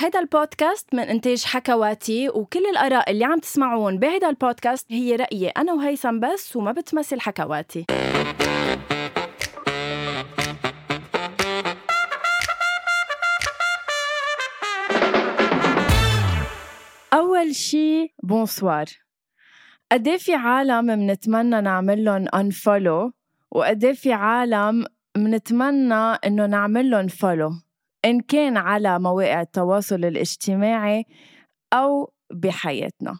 [0.00, 5.72] هذا البودكاست من إنتاج حكواتي وكل الآراء اللي عم تسمعون بهذا البودكاست هي رأيي أنا
[5.72, 7.84] وهيثم بس وما بتمثل حكواتي.
[17.12, 18.84] أول شي بونسوار
[19.92, 23.12] قد في عالم منتمنى نعمل لهم unfollow
[23.50, 24.86] وقد في عالم
[25.16, 27.50] منتمنى إنه نعمل لهم follow
[28.04, 31.04] إن كان على مواقع التواصل الاجتماعي
[31.72, 33.18] أو بحياتنا.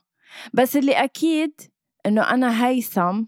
[0.54, 1.60] بس اللي أكيد
[2.06, 3.22] إنه أنا هيثم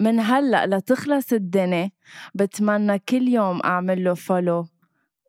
[0.00, 1.90] من هلأ لتخلص الدنيا
[2.34, 4.66] بتمنى كل يوم أعمل له follow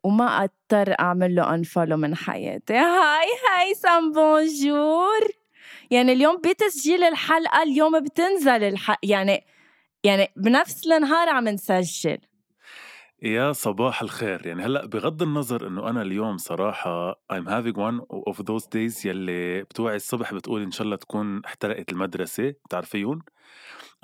[0.04, 2.74] وما أضطر أعمل له unfollow من حياتي.
[2.74, 3.26] hi
[3.58, 5.28] هيثم bonjour
[5.90, 9.44] يعني اليوم بتسجيل الحلقة اليوم بتنزل الحلقة يعني
[10.04, 12.18] يعني بنفس النهار عم نسجل.
[13.22, 14.46] يا صباح الخير.
[14.46, 18.00] يعني هلأ بغض النظر إنه أنا اليوم صراحة I'm having one
[18.30, 22.54] of those days يلي بتوعي الصبح بتقول إن شاء الله تكون احترقت المدرسة.
[22.66, 23.22] بتعرفيون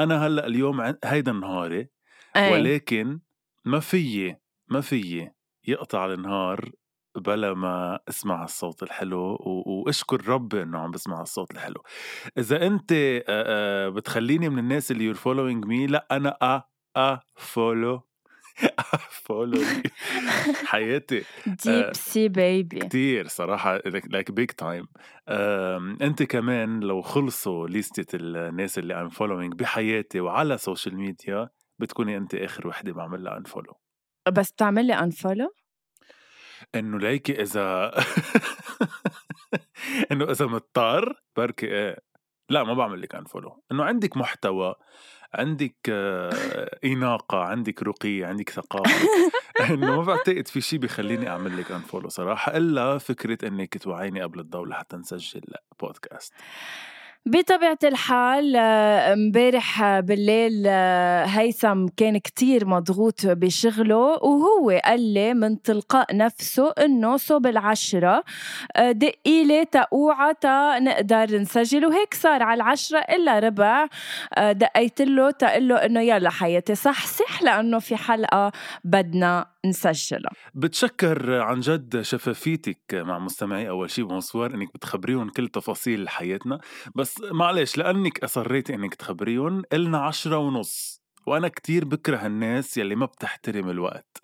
[0.00, 1.88] أنا هلأ اليوم هيدا نهاري
[2.36, 2.52] أي.
[2.52, 3.20] ولكن
[3.64, 4.36] ما فيي
[4.68, 5.32] ما فيي
[5.66, 6.70] يقطع النهار
[7.16, 11.82] بلا ما أسمع الصوت الحلو وأشكر ربي إنه عم بسمع الصوت الحلو.
[12.38, 12.92] إذا أنت
[13.96, 16.62] بتخليني من الناس اللي you're following me لأ أنا ا
[16.96, 18.02] ا follow
[19.24, 19.62] follow
[20.70, 21.24] حياتي
[21.64, 24.86] deep see baby كتير صراحة like big time
[26.02, 31.48] أنت كمان لو خلصوا ليستة الناس اللي I'm following بحياتي وعلى social media
[31.78, 33.80] بتكوني أنت آخر وحدة بعمل لها unfollow
[34.32, 35.54] بس بتعمل لي unfollow؟
[36.74, 37.90] إنه ليكي إذا
[40.12, 41.98] إنه إذا مضطر بركي إيه
[42.50, 44.74] لا ما بعمل لك انفولو إنه عندك محتوى
[45.34, 49.08] عندك آه، إناقة عندك رقي عندك ثقافة.
[49.70, 54.40] إنه ما بعتقد في شيء بيخليني أعمل لك أنفولو صراحة إلا فكرة إنك توعيني قبل
[54.40, 55.42] الضوء لحتى نسجل
[55.80, 56.32] بودكاست
[57.26, 65.62] بطبيعة الحال آه، امبارح بالليل آه، هيثم كان كتير مضغوط بشغله وهو قال لي من
[65.62, 68.24] تلقاء نفسه إنه صوب العشرة
[68.76, 73.86] آه، دقي لي تقوعة تا نقدر نسجل وهيك صار على العشرة إلا ربع
[74.38, 78.52] دقيت له تقول له إنه يلا حياتي صح صح لأنه في حلقة
[78.84, 80.30] بدنا نسجلها.
[80.54, 86.58] بتشكر عن جد شفافيتك مع مستمعي أول شيء بونسوار إنك بتخبريهم كل تفاصيل حياتنا.
[86.94, 93.06] بس معلش لأنك اصريتي إنك تخبريهم النا عشرة ونص وأنا كتير بكره الناس يلي ما
[93.06, 94.18] بتحترم الوقت.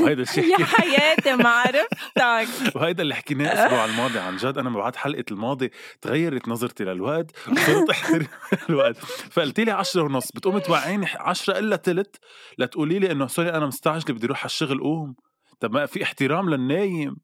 [0.00, 2.48] وهيدا الشيء يا حياتي ما عرفتك.
[2.76, 7.90] وهيدا اللي حكيناه الأسبوع الماضي عن جد أنا بعد حلقة الماضي تغيرت نظرتي للوقت وصرت
[7.90, 8.26] أحترم
[8.70, 8.96] الوقت.
[9.30, 12.16] فقلت لي 10 ونص بتقومي توعيني 10 إلا تلت؟
[12.58, 15.14] لتقولي لي إنه sorry أنا مستعجلة بدي أروح على الشغل قوم.
[15.60, 17.16] طب ما في احترام للنايم.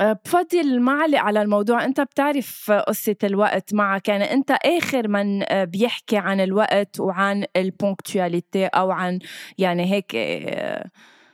[0.00, 1.84] بفضل معلق على الموضوع.
[1.84, 4.08] أنت بتعرف قصة الوقت معك.
[4.08, 9.18] يعني أنت آخر من أه، بيحكي عن الوقت وعن ال ponctualité أو عن
[9.58, 10.90] يعني هيك أه،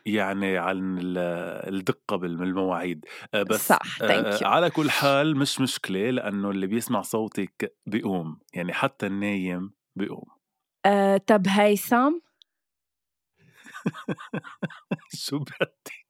[0.06, 0.98] يعني عن
[1.68, 3.04] الدقة بالمواعيد.
[3.34, 4.02] بس صح.
[4.42, 8.38] على كل حال مش مشكلة لأنه اللي بيسمع صوتك بيقوم.
[8.54, 10.24] يعني حتى النايم بيقوم.
[10.86, 12.12] أه طب هيثم
[15.14, 16.07] شو بدك؟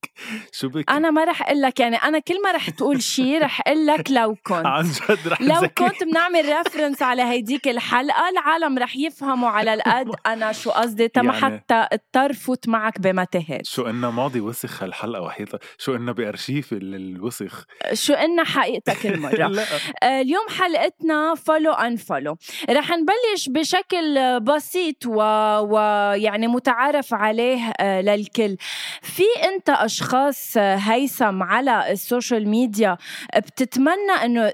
[0.53, 3.61] شو بك أنا ما رح أقول لك يعني أنا كل ما رح تقول شيء رح
[3.67, 4.67] أقول لك لو كنت.
[4.67, 10.11] عن جد رح لو كنت بنعمل reference على هيديك الحلقة العالم رح يفهموا على القد
[10.27, 14.83] أنا شو قصدي تا ما يعني حتى اضطر فوت معك بمتاهات شو قلنا ماضي وسخ
[14.83, 17.65] هالحلقة وحيطة شو قلنا بأرشيف الوسخ.
[17.93, 19.49] شو قلنا حقيقتك المرة.
[20.03, 22.37] آه، اليوم حلقتنا follow unfollow
[22.71, 26.51] رح نبلش بشكل بسيط ويعني و...
[26.51, 28.57] متعارف عليه آه، للكل.
[29.03, 32.97] في أنت أشخاص هيثم على ال social media
[33.37, 34.51] بتتمنى إنه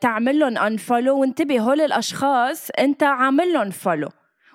[0.00, 4.08] تعمل لهم unfollow وانتبه هول الأشخاص أنت عامل لهم follow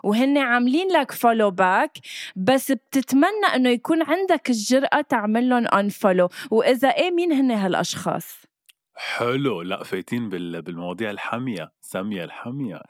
[0.04, 1.92] وهن عاملين لك follow back
[2.36, 8.48] بس بتتمنى إنه يكون عندك الجرأة تعمل لهم unfollow وإذا إيه مين هن هالأشخاص؟
[8.96, 9.62] حلو.
[9.62, 11.72] لا فايتين بالمواضيع الحامية.
[11.82, 12.82] الحامية الحامية.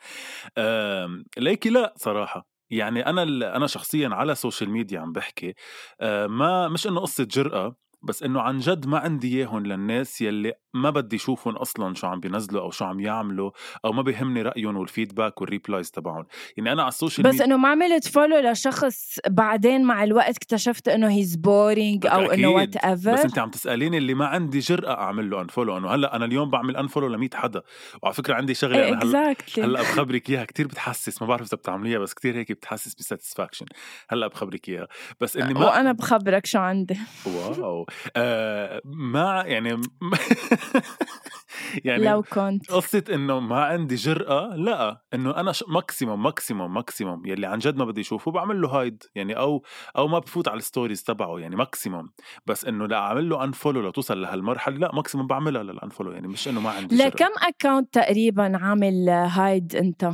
[1.38, 2.56] ليكي لا صراحة.
[2.69, 3.23] يعني أنا
[3.57, 5.53] أنا شخصيا على ال social media عم بحكي
[6.01, 10.53] آه، ما مش إنه قصة جرأة بس إنه عن جد ما عندي إياهم للناس يلي
[10.81, 13.51] ما بدي أشوفهم أصلا شو عم بينزلوا أو شو عم يعملوا
[13.85, 16.25] أو ما بيهمني رأيهم وال feedback وال replies تبعهم.
[16.57, 20.88] يعني أنا على ال social بس إنه ما عملت follow لشخص بعدين مع الوقت اكتشفت
[20.88, 25.29] إنه he's boring أو إنه whatever بس أنت عم تسأليني اللي ما عندي جرأة أعمل
[25.29, 27.62] له unfollow أنه هلأ أنا اليوم بعمل unfollow ل 100 حدا.
[28.01, 30.45] وعلى فكرة عندي شغلة إيه هلأ هلأ بخبرك إياها.
[30.45, 33.65] كثير بتحسس ما بعرف إذا بتعمليها بس كثير هيك بتحسس ب satisfaction
[34.09, 34.88] هلأ بخبرك إياها.
[35.21, 36.97] بس إني ما وأنا بخبرك شو عندي.
[37.25, 37.85] واو.
[38.15, 39.81] آه ما يعني
[41.85, 42.71] يعني لو كنت.
[42.71, 45.01] قصة إنه ما عندي جرأة لا.
[45.13, 45.63] إنه أنا ش...
[45.68, 49.63] maximum maximum maximum يلي عن جد ما بدي اشوفه بعمل له hide يعني أو
[49.97, 52.09] أو ما بفوت على ال stories تبعه يعني maximum
[52.45, 56.47] بس إنه لا أعمل له unfollow لتوصل لهالمرحلة لا maximum بعملها لل unfollow يعني مش
[56.47, 57.07] إنه ما عندي جرأة.
[57.07, 60.11] لكم account تقريبا عامل hide أنت؟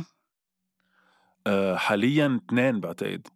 [1.46, 3.26] أه حاليا اثنين بعتقد.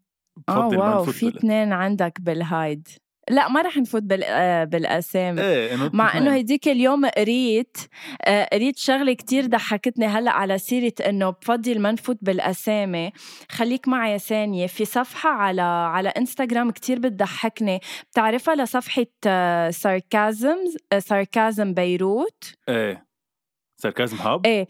[0.48, 2.88] آه wow في اثنين عندك بال hide
[3.30, 4.24] لا ما رح نفوت بال...
[4.24, 5.40] آه، بالأسامي.
[5.40, 6.18] إيه مع.
[6.18, 7.76] إنه هديك اليوم قريت
[8.24, 13.12] آه، قريت شغلة كتير ضحكتني هلأ على سيرة إنه بفضل ما نفوت بالأسامي.
[13.50, 17.80] خليك معي ثانية في صفحة على على إنستغرام كتير بتضحكني.
[18.10, 19.06] بتعرفها لصفحة
[19.70, 20.56] ساركازم
[20.98, 23.08] ساركازم بيروت؟ إيه.
[23.82, 24.68] ساركازم هاب إيه.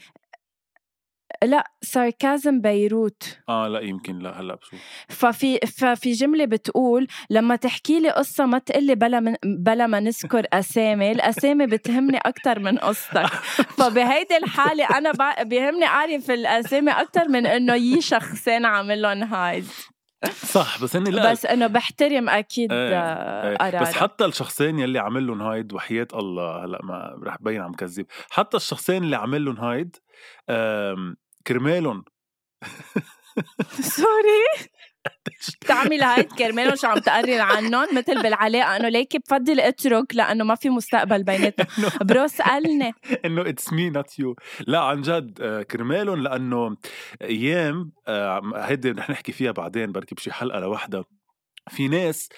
[1.45, 3.39] لا ساركازم بيروت.
[3.49, 8.59] آه لا يمكن لا هلأ بشوف ففي ففي جملة بتقول لما تحكي لي قصة ما
[8.59, 13.27] تقلي بلا من بلا ما نذكر أسامي الأسامي بتهمني أكثر من قصتك.
[13.79, 15.13] فبهيدي الحالة أنا
[15.43, 19.65] بيهمني أعرف الأسامي أكثر من إنه يي شخصين عامل لهم هايد.
[20.45, 21.31] صح بس هني لا.
[21.31, 23.57] بس إنه بحترم أكيد إيه، آه،.
[23.57, 23.83] قرارك.
[23.83, 28.07] بس حتى الشخصين يلي عمل لهم هايد وحياة الله هلأ ما رح بين عم كذب.
[28.31, 29.97] حتى الشخصين اللي عمل لهم هايد
[31.49, 32.05] كرمالهم.
[33.81, 34.69] sorry.
[35.63, 40.55] بتعمل hide كرمال شو عم تقرر عنهم؟ مثل بالعلاقة إنه ليكي بفضل اترك لأنه ما
[40.55, 41.67] في مستقبل بيناتنا
[42.09, 42.93] bro سألني.
[43.25, 46.77] إنه it's me not you لا عن جد آه، كرمالهم لأنه
[47.23, 51.05] أيام آه، هيدي رح نحكي فيها بعدين بركي بشي حلقة لوحدها
[51.69, 52.29] في ناس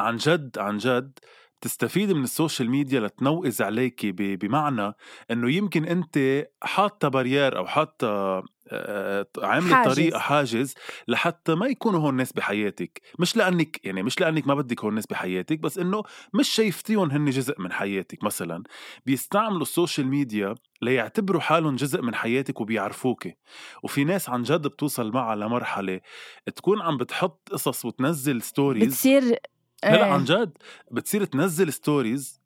[0.00, 1.18] عن جد عن جد
[1.60, 4.92] بتستفيد من ال social media لتنوئز عليكي ب- بمعنى
[5.30, 9.94] إنه يمكن أنت حاطة barrier أو حاطة آه، عاملة حاجز.
[9.94, 10.74] طريقة حاجز.
[11.08, 13.00] لحتى ما يكونوا هون الناس بحياتك.
[13.18, 16.02] مش لأنك يعني مش لأنك ما بدك هون الناس بحياتك بس إنه
[16.34, 18.62] مش شايفتيهم هن جزء من حياتك مثلا.
[19.06, 23.28] بيستعملوا ال social media ليعتبروا حالهم جزء من حياتك وبيعرفوك.
[23.82, 26.00] وفي ناس عن جد بتوصل معها لمرحلة
[26.56, 29.36] تكون عم بتحط قصص وتنزل stories بتصير
[29.84, 30.12] لا لا إيه.
[30.12, 30.58] عن جد
[30.90, 32.40] بتصير تنزل stories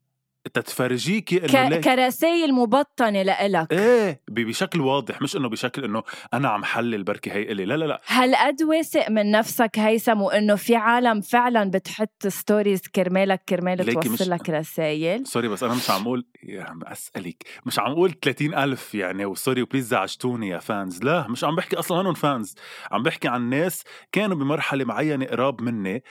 [0.55, 1.81] تتفرجيكي إنه ك...
[1.81, 3.73] كرسائل مبطنة لإلك.
[3.73, 6.03] إيه بشكل واضح مش إنه بشكل إنه
[6.35, 8.01] أنا عم حلل بركي هي إلي لا لا لا.
[8.07, 14.19] هالقد واثق من نفسك هيثم؟ وإنه في عالم فعلا بتحط stories كرمالك كرمال ليكي مش-
[14.19, 17.43] توصل لك رسائل sorry بس أنا مش عم أقول يا عم أسألك.
[17.67, 21.45] مش عم أقول 30 ألف يعني و sorry و please زعجتوني يا fans لا مش
[21.45, 22.55] عم بحكي أصلا هنن fans
[22.93, 26.03] عم بحكي عن ناس كانوا بمرحلة معينة قراب مني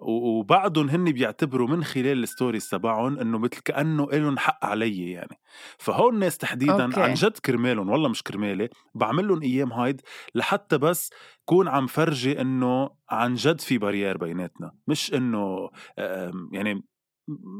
[0.00, 5.10] و- وبعدهم هن بيعتبروا من خلال ال stories تبعهم إنه مثل كأنه لهم حق علي
[5.10, 5.38] يعني
[5.78, 7.02] فهول الناس تحديدا okay.
[7.02, 10.00] عن جد كرمالهم والله مش كرمالي بعمل لهم أيام hide
[10.34, 11.10] لحتى بس
[11.44, 16.84] كون عم فرجي إنه عن جد في barrier بيناتنا مش إنه آم، يعني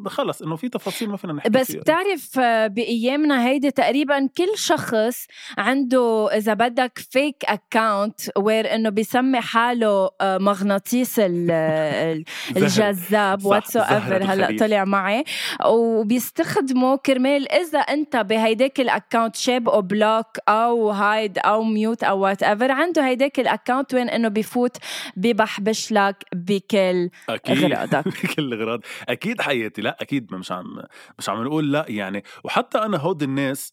[0.06, 1.80] خلص إنه في تفاصيل ما فينا نحكي بس فيها.
[1.80, 5.26] بتعرف آه، بأيامنا هيدي تقريبا كل شخص
[5.58, 12.22] عنده إذا بدك فيك أكاونت وير إنه بيسمي حاله آه، مغناطيس زهر.
[12.56, 14.56] الجذاب زهرة ايفر هلا.
[14.58, 15.24] طلع معي
[15.66, 22.70] وبيستخدموا كرمال إذا أنت بهيداك الاكونت شاب بلوك أو هايد أو ميوت أو وات ايفر
[22.70, 24.76] عنده هيداك الاكونت وين إنه بيفوت
[25.16, 28.08] ببحبش لك بكل أكيد أغراضك.
[28.24, 29.82] بكل الاغراض أكيد حياتي.
[29.82, 30.82] لا أكيد مش عم
[31.18, 32.22] مش عم نقول لا يعني.
[32.44, 33.72] وحتى أنا هود الناس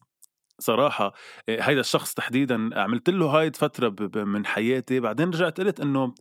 [0.60, 1.14] صراحة
[1.50, 5.00] إيه، هيدا الشخص تحديدا عملت له hide فترة من حياتي.
[5.00, 6.14] بعدين رجعت قلت إنه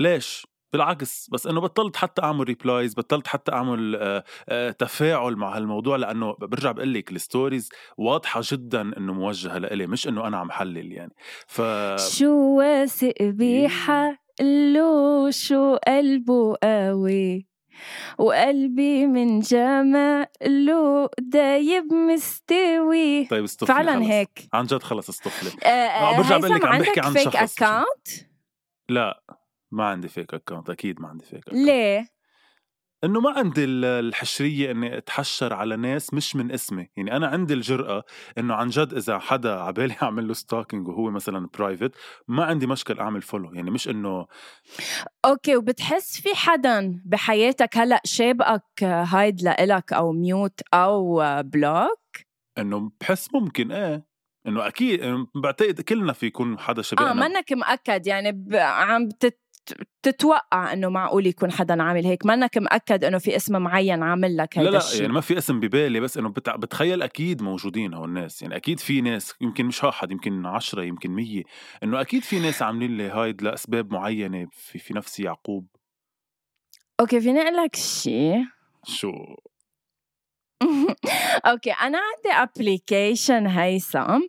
[0.00, 5.56] ليش؟ بالعكس بس إنه بطلت حتى أعمل replies بطلت حتى أعمل آه، آه، تفاعل مع
[5.56, 5.96] هالموضوع.
[5.96, 10.50] لأنه برجع بقول لك ال stories واضحة جدا إنه موجهة لإلي مش إنه أنا عم
[10.50, 11.14] حلل يعني.
[11.46, 11.62] ف
[12.18, 14.10] شو واثق بحقله
[15.30, 17.48] شو قلبه قوي؟
[18.18, 23.26] وقلبي من جماله دايب مستوي.
[23.26, 24.06] طيب استفلي فعلا خلص.
[24.06, 24.48] هيك.
[24.52, 27.62] عن جد خلص استفلي آه، آه، برجع بقول لك عم بحكي عن fake شخص.
[27.62, 28.08] account
[28.88, 29.22] لا
[29.70, 32.08] ما عندي fake account أكيد ما عندي fake account ليه؟
[33.04, 36.88] إنه ما عندي ال- الحشرية إني أتحشر على ناس مش من اسمي.
[36.96, 38.04] يعني أنا عندي الجرأة
[38.38, 41.90] إنه عن جد إذا حدا عبالي أعمل له stalking وهو مثلا private
[42.28, 44.26] ما عندي مشكل أعمل follow يعني مش إنه
[45.24, 52.00] Okay وبتحس في حدا بحياتك هلأ شابك hide لإلك أو mute أو block
[52.58, 54.08] إنه بحس ممكن إيه.
[54.46, 55.00] إنه أكيد
[55.34, 57.10] بعتقد كلنا في يكون حدا شبهنا.
[57.10, 58.54] آه منك مأكد يعني ب...
[58.54, 59.38] عم بتت...
[60.02, 64.58] تتوقع إنه معقول يكون حدا عامل هيك؟ منك مأكد إنه في اسم معين عامل لك
[64.58, 66.56] لا هيدا لا الشيء يعني ما في اسم ببالي بس إنه بتع...
[66.56, 71.10] بتخيل أكيد موجودين هون الناس يعني أكيد في ناس يمكن مش واحد يمكن عشرة يمكن
[71.10, 71.42] مية
[71.82, 75.66] إنه أكيد في ناس عاملين لي hide لأسباب معينة في في نفس يعقوب.
[77.00, 78.44] Okay فيني أقول لك شيء
[78.84, 79.12] شو؟
[81.46, 84.20] Okay أنا عندي application هيثم.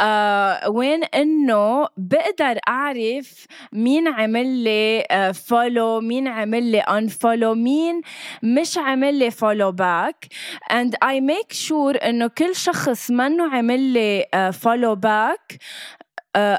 [0.00, 8.00] آه وين إنه بقدر أعرف مين عمل لي follow مين عمل لي unfollow مين
[8.42, 10.26] مش عمل لي follow back
[10.72, 15.58] and I make sure إنه كل شخص منه عمل لي follow back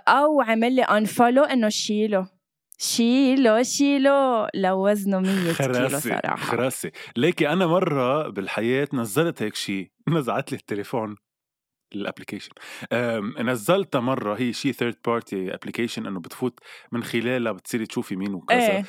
[0.07, 2.38] أو عمل لي unfollow إنه شيله.
[2.81, 4.47] شيلو شيلو.
[4.53, 6.35] لو وزنه 100 كيلو صراحة.
[6.35, 6.91] خراسي.
[7.17, 11.15] ليكي أنا مرة بالحياة نزلت هيك شيء نزعت لي التليفون
[11.95, 12.51] ال application
[13.39, 16.59] نزلتها مرة هي شيء third party application إنه بتفوت
[16.91, 18.57] من خلالها بتصيري تشوفي مين وكذا.
[18.57, 18.85] إيه.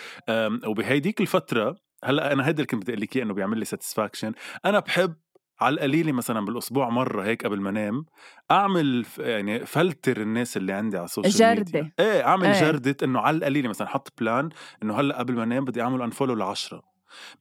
[0.66, 4.32] وبهيديك الفترة هلأ أنا هيدا اللي كنت بدي أقول لك إنه بيعمل لي satisfaction
[4.64, 5.14] أنا بحب
[5.60, 8.04] على القليلة مثلا بالأسبوع مرة هيك قبل ما أنام
[8.50, 11.80] أعمل يعني فلتر الناس اللي عندي على ال social جردة.
[11.80, 12.60] ميديا إيه أعمل إيه.
[12.60, 14.48] جردة إنه على القليلة مثلا حط plan
[14.82, 16.82] إنه هلأ قبل ما أنام بدي أعمل unfollow لعشرة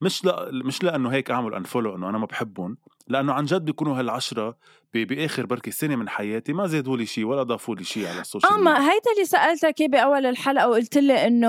[0.00, 2.76] مش لا مش لأنه هيك أعمل unfollow إنه أنا ما بحبهم
[3.10, 4.56] لأنه عن جد بيكونوا هالعشرة
[4.94, 8.25] بآخر بركي سنة من حياتي ما زادوا لي شيء ولا ضافوا لي شيء على ال
[8.25, 8.70] social media.
[8.70, 11.48] اما هيدا اللي سألتك بأول الحلقة وقلت لي إنه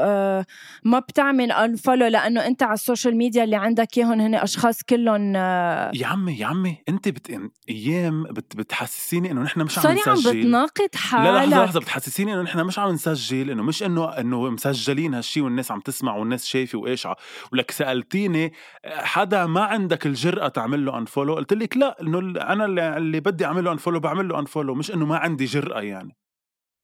[0.00, 0.46] آه
[0.84, 5.32] ما بتعمل unfollow لأنه أنت على ال social media اللي عندك إياهم هن أشخاص كلهم
[5.36, 5.90] آه.
[5.94, 7.40] يا عمي يا عمي أنت بت...
[7.70, 8.56] أيام بت...
[8.56, 12.60] بتحسسيني إنه نحن مش عم نسجل عم بتناقض حالك لا لحظة لحظة بتحسسيني إنه نحن
[12.60, 17.08] مش عم نسجل إنه مش إنه إنه مسجلين هالشيء والناس عم تسمع والناس شايفة وايش
[17.52, 18.52] ولك سألتيني
[18.86, 23.64] حدا ما عندك الجرأة تعمل له unfollow قلت لك لا إنه أنا اللي, بدي أعمل
[23.64, 26.16] له unfollow بعمل له unfollow مش إنه ما عندي جرأة يعني.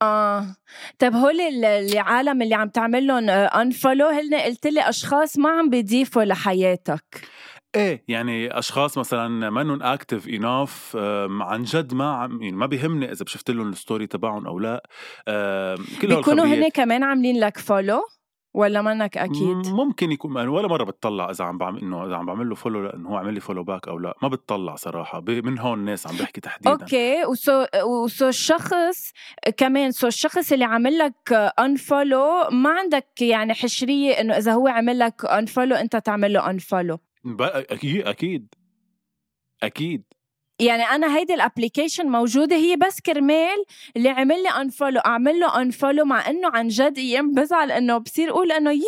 [0.02, 0.56] آه.
[0.98, 6.24] طيب هول العالم اللي عم تعمل لهم unfollow هن قلت لي أشخاص ما عم بيضيفوا
[6.24, 7.28] لحياتك.
[7.76, 10.96] إيه يعني أشخاص مثلا منهم active enough
[11.40, 14.82] عن جد ما عم يعني ما بيهمني إذا بشفت لهم ال story تبعهم أو لا.
[16.00, 18.02] كل بيكونوا هن كمان عاملين لك follow
[18.54, 22.26] ولا منك أكيد؟ ممكن يكون يعني ولا مرة بتطلع إذا عم بعمل إنه إذا عم
[22.26, 25.20] بعمل له follow لأنه هو عمل لي follow back أو لا ما بتطلع صراحة.
[25.20, 26.70] من هون الناس عم بحكي تحديدا.
[26.70, 27.24] Okay.
[27.24, 29.12] و so و so الشخص
[29.56, 34.98] كمان so الشخص اللي عمل لك unfollow ما عندك يعني حشرية إنه إذا هو عمل
[34.98, 36.98] لك unfollow أنت تعمل له unfollow
[37.40, 38.54] أكيد أكيد
[39.62, 40.04] أكيد.
[40.60, 43.64] يعني أنا هيدي ال application موجودة هي بس كرمال
[43.96, 48.30] اللي عمل لي unfollow أعمل له unfollow مع إنه عن جد أيام بزعل إنه بصير
[48.30, 48.82] أقول إنه يي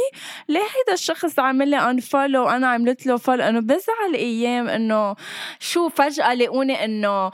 [0.49, 5.15] ليه هيدا الشخص عمل لي unfollow وأنا عملت له follow إنه بزعل أيام إنه
[5.61, 7.31] شو فجأة لاقوني إنه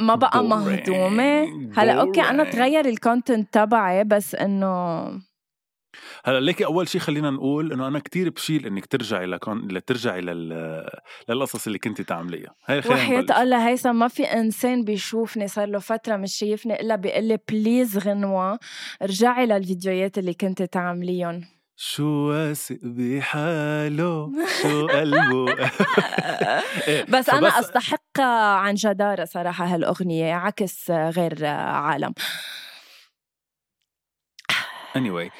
[0.00, 1.42] ما بقى مهضومة.
[1.76, 5.04] هلا okay أنا تغير ال content تبعي بس إنه
[6.24, 10.84] هلأ ليكي أول شيء خلينا نقول إنه أنا كتير بشيل إنك ترجعي لكون لترجعي لل...
[11.28, 12.54] للقصص اللي كنتي تعمليها.
[12.66, 17.24] هي وحياة الله هيثم ما في إنسان بيشوفني صار له فترة مش شايفني إلا بيقول
[17.24, 18.58] لي please غنوة
[19.02, 21.44] ارجعي للفيديوهات اللي كنتي تعمليهم.
[21.80, 24.30] شو واثق بحاله؟
[24.62, 25.52] شو قلبه؟
[26.88, 32.12] إيه، بس أنا أستحق عن جدارة صراحة هالأغنية عكس غير عالم.
[34.96, 35.30] Anyway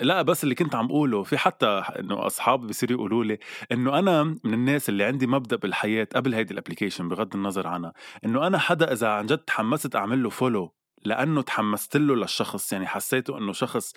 [0.00, 3.38] لا بس اللي كنت عم أقوله في حتى إنه اصحابي بيصيروا يقولوا لي
[3.72, 7.92] إنه أنا من الناس اللي عندي مبدأ بالحياة قبل هيدي ال application بغض النظر عنها
[8.24, 10.74] إنه أنا حدا إذا عن جد تحمست أعمل له follow
[11.04, 13.92] لأنه تحمست له للشخص يعني حسيته إنه شخص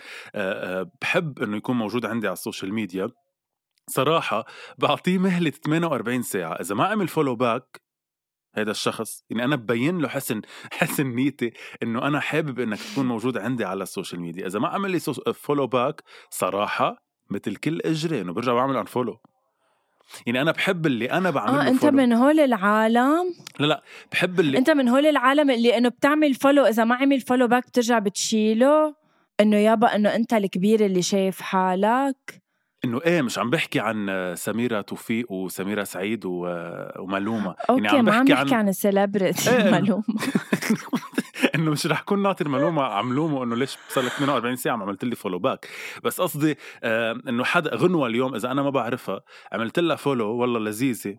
[1.02, 3.10] بحب إنه يكون موجود عندي على ال social media
[3.90, 4.46] صراحة
[4.78, 7.83] بعطيه مهلة 48 ساعة إذا ما عمل follow back
[8.56, 10.42] هذا الشخص يعني أنا ببين له حسن
[10.80, 14.68] حسن نيتي إنه أنا حابب إنك تكون موجود عندي على ال social media إذا ما
[14.68, 15.00] عمل لي
[15.34, 19.20] follow back صراحة مثل كل إجري إنه برجع بعمل unfollow
[20.26, 21.98] يعني أنا بحب اللي أنا بعمل آه unfollow.
[21.98, 26.66] من هول العالم؟ لا لا بحب اللي أنت من هول العالم اللي إنه بتعمل follow
[26.66, 28.96] إذا ما عمل follow back بترجع بتشيله؟
[29.40, 32.43] إنه يابا إنه أنت الكبير اللي شايف حالك؟
[32.86, 37.56] إنه إيه مش عم بحكي عن سميرة توفيق وسميرة سعيد وملومة.
[37.70, 40.04] Okay يعني عم بحكي عن, عن ال celebrity إيه ملومة.
[41.56, 45.04] إنه مش رح كون ناطر ملومة عملومه إنه ليش صار لك 48 ساعة ما عملت
[45.06, 45.68] لي follow back
[46.04, 49.22] بس قصدي آه إنه حدا غنوة اليوم إذا أنا ما بعرفها
[49.52, 51.16] عملت لها follow والله لذيذة.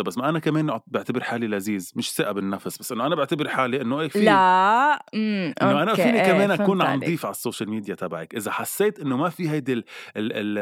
[0.00, 3.48] طب بس ما أنا كمان بعتبر حالي لذيذ مش ثقة بالنفس بس إنه أنا بعتبر
[3.48, 7.37] حالي إنه إيه في لا إنه أنا فيني إيه كمان أكون عم ضيف على ال
[7.37, 8.34] social media تبعك.
[8.34, 9.84] إذا حسيت إنه ما في هيدي ال
[10.16, 10.58] ال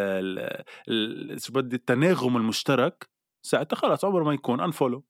[0.88, 3.08] ال شو بدي التناغم المشترك
[3.42, 5.04] ساعتها خلص عمره ما يكون unfollow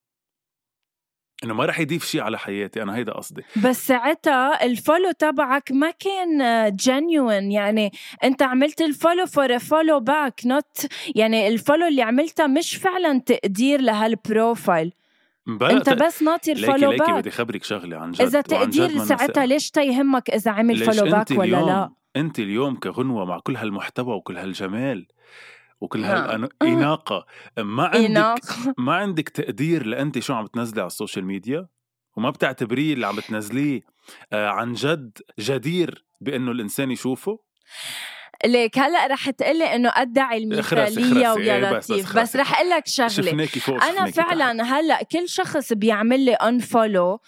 [1.45, 3.43] إنه ما رح يضيف شيء على حياتي أنا هيدا قصدي.
[3.65, 7.93] بس ساعتها ال follow تبعك ما كان genuine يعني
[8.25, 13.21] أنت عملت ال follow for follow back not يعني ال follow اللي عملتها مش فعلا
[13.21, 14.93] تقدير لهال profile
[15.49, 20.31] أنت بس ناطر follow back بدي خبرك شغلة عن جد إذا تقدير ساعتها ليش تيهمك
[20.31, 25.07] إذا عمل follow back ولا لا؟ أنت اليوم كغنوة مع كل هالمحتوى وكل هالجمال؟
[25.81, 26.49] وكل نعم.
[26.63, 27.27] هالإناقة
[27.59, 28.45] ما عندك
[28.87, 31.69] ما عندك تقدير لأنت شو عم تنزلي على ال social media؟
[32.17, 33.81] وما بتعتبريه اللي عم تنزليه
[34.33, 37.39] آه، عن جد جدير بأنه الإنسان يشوفه؟
[38.47, 42.17] ليك هلأ رح تقلي إنه أدعي المثالية خرسي ويا إيه بس بس لطيف.
[42.19, 43.11] بس رح أقول لك شغلة.
[43.91, 44.11] أنا.
[44.11, 47.21] فعلا هلأ كل شخص بيعمل لي unfollow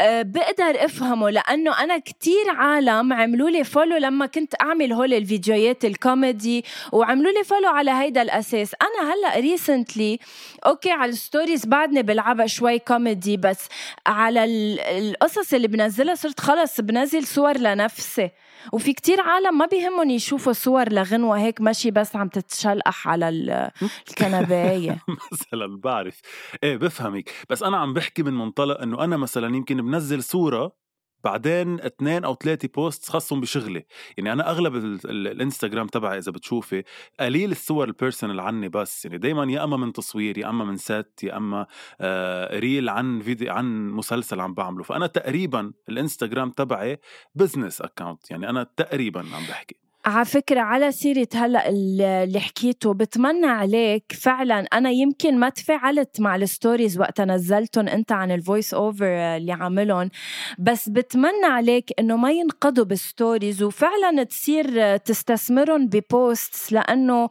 [0.00, 6.64] بقدر أفهمه لأنه أنا كتير عالم عملوا لي follow لما كنت أعمل هول الفيديوهات الكوميدي
[6.92, 8.72] وعملوا لي follow على هيدا الأساس.
[8.82, 10.18] أنا هلأ recently
[10.66, 13.68] okay على ال stories بعدني بلعبها شوي كوميدي بس
[14.06, 18.30] على ال- القصص اللي بنزلها صرت خلص بنزل صور لنفسي.
[18.72, 23.70] وفي كتير عالم ما بيهمهم يشوفوا صور لغنوة هيك ماشي بس عم تتشلقح على ال-
[24.08, 24.98] الكنباية.
[25.32, 26.20] مثلا بعرف.
[26.62, 27.30] إيه بفهمك.
[27.50, 30.85] بس أنا عم بحكي من منطلق إنه أنا مثلا يمكن بنزل صورة
[31.24, 33.86] بعدين اثنين أو ثلاثة post خاصهم بشغلي.
[34.16, 36.84] يعني أنا أغلب ال- ال- الإنستغرام تبعي إذا بتشوفي
[37.20, 39.04] قليل الصور ال personal عني بس.
[39.04, 41.66] يعني دائما يا أما من تصوير يا أما من set يا أما
[42.00, 44.82] آه reel عن فيديو عن مسلسل عم بعمله.
[44.82, 47.00] فأنا تقريبا الإنستغرام تبعي
[47.34, 49.85] business account يعني أنا تقريبا عم بحكي.
[50.06, 56.20] على فكرة على سيرة هلأ ال- اللي حكيته بتمنى عليك فعلا أنا يمكن ما تفاعلت
[56.20, 60.10] مع ال stories وقت نزلتهم أنت عن ال voice over اللي عاملهم
[60.58, 67.28] بس بتمنى عليك إنه ما ينقضوا بال stories وفعلا تصير تستثمرهم ب posts لأنه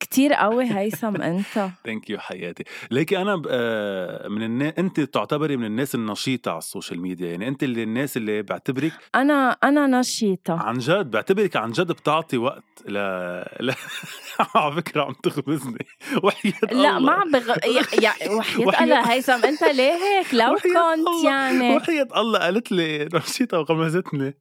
[0.00, 1.68] كتير قوي هيثم أنت.
[1.84, 2.64] thank you حياتي.
[2.90, 7.30] ليكي أنا ب- آه، من الناس أنت تعتبري من الناس النشيطة على ال social media
[7.30, 10.54] يعني أنت اللي الناس اللي بعتبرك أنا أنا نشيطة.
[10.54, 12.98] عن جد بعتبرك عن جد بتعطي وقت ل,
[13.60, 13.74] ل...
[14.54, 15.86] على فكرة عم تغمزني
[16.24, 16.98] وحياة لا الله.
[16.98, 17.48] ما عم بغ...
[17.50, 21.76] يا يا وحياة الله هيثم أنت ليه هيك؟ لو كنت يعني.
[21.76, 24.38] وحياة الله قالت لي نشيطة وغمزتني.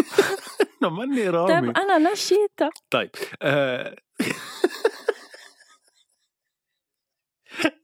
[0.82, 2.70] انه ماني رامي طيب أنا نشيطة.
[2.90, 3.10] طيب
[3.42, 3.96] آه...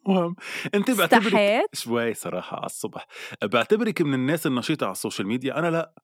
[0.07, 0.37] مهم.
[0.75, 3.07] أنت بعتبرك شوي صراحة على الصبح.
[3.43, 5.95] بعتبرك من الناس النشيطة على ال social media؟ أنا لا.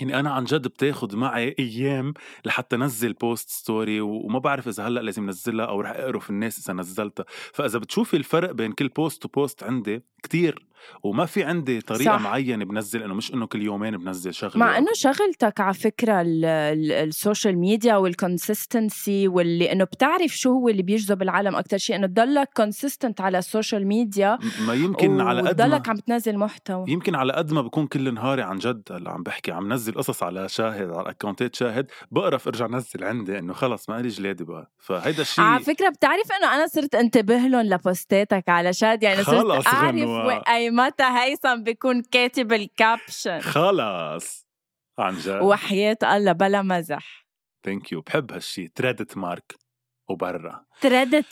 [0.00, 5.00] يعني أنا عن جد بتاخد معي أيام لحتى نزل post story وما بعرف إذا هلأ
[5.00, 7.24] لازم نزلها أو رح أقرف الناس إذا نزلتها.
[7.52, 10.66] فإذا بتشوفي الفرق بين كل post و post عندي كتير
[11.02, 12.20] وما في عندي طريقة صح.
[12.20, 16.44] معينة بنزل إنه مش إنه كل يومين بنزل شغلة مع إنه شغلتك على فكرة ال-
[16.44, 21.96] ال- السوشيال ميديا وال consistency واللي إنه بتعرف شو هو اللي بيجذب العالم أكثر شيء
[21.96, 26.84] إنه تضلك consistent على ال social media ما يمكن على قد ما عم تنزل محتوى.
[26.88, 30.22] يمكن على قد ما بكون كل نهاري عن جد هلا عم بحكي عم نزل قصص
[30.22, 34.44] على شاهد على account ات شاهد بقرف أرجع نزل عندي إنه خلص ما لي جلادي
[34.44, 34.72] بقى.
[34.78, 39.02] فهيدا الشيء على فكرة بتعرف إنه أنا صرت انتبه لهم ل post اتك على شاهد
[39.02, 44.48] يعني صرت أعرف أي متى هيثم بيكون كاتب ال caption خلص.
[44.98, 45.42] عن جد.
[45.42, 47.26] وحياة الله بلا مزح.
[47.64, 49.54] thank you بحب هالشيء trade mark
[50.08, 50.64] وبرا.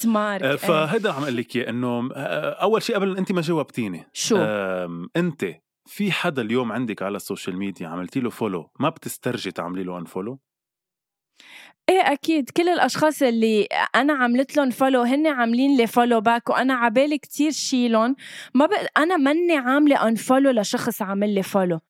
[0.07, 0.57] mark آه، إيه.
[0.57, 4.07] فهيدا عم أقول لك إنه آه، أول شيء قبل انت ما جاوبتيني.
[4.13, 4.37] شو؟
[5.17, 5.45] انت
[5.87, 9.99] في حدا اليوم عندك على ال social media عملتي له follow ما بتسترجي تعملي له
[9.99, 10.39] unfollow
[11.89, 12.51] إيه أكيد.
[12.51, 17.51] كل الأشخاص اللي أنا عملت لهم follow هن عاملين لي follow back وأنا عبالي كتير
[17.51, 18.17] شيلهم.
[18.55, 18.99] ما بق...
[18.99, 21.81] أنا مني عاملة unfollow لشخص عامل لي follow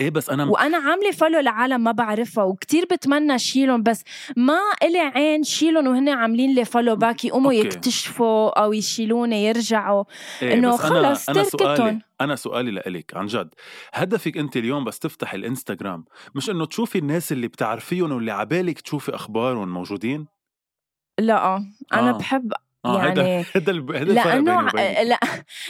[0.00, 4.04] إيه بس أنا وأنا عاملة follow لعالم ما بعرفها وكتير بتمنى شيلهم بس
[4.36, 7.66] ما إلي عين شيلهم وهن عاملين لي follow back يقوموا okay.
[7.66, 10.04] يكتشفوا أو يشيلوني يرجعوا
[10.42, 11.76] إيه بس خلص أنا, أنا تركتن.
[11.76, 13.54] سؤالي أنا سؤالي لإلك عن جد
[13.92, 19.14] هدفك أنت اليوم بس تفتح الإنستغرام مش إنه تشوفي الناس اللي بتعرفيهم واللي عبالك تشوفي
[19.14, 20.26] أخبارهم موجودين
[21.18, 21.56] لا
[21.92, 22.18] أنا آه.
[22.18, 22.52] بحب
[22.84, 24.62] آه هيدا يعني هيدا هيدا لأنه
[25.02, 25.18] لا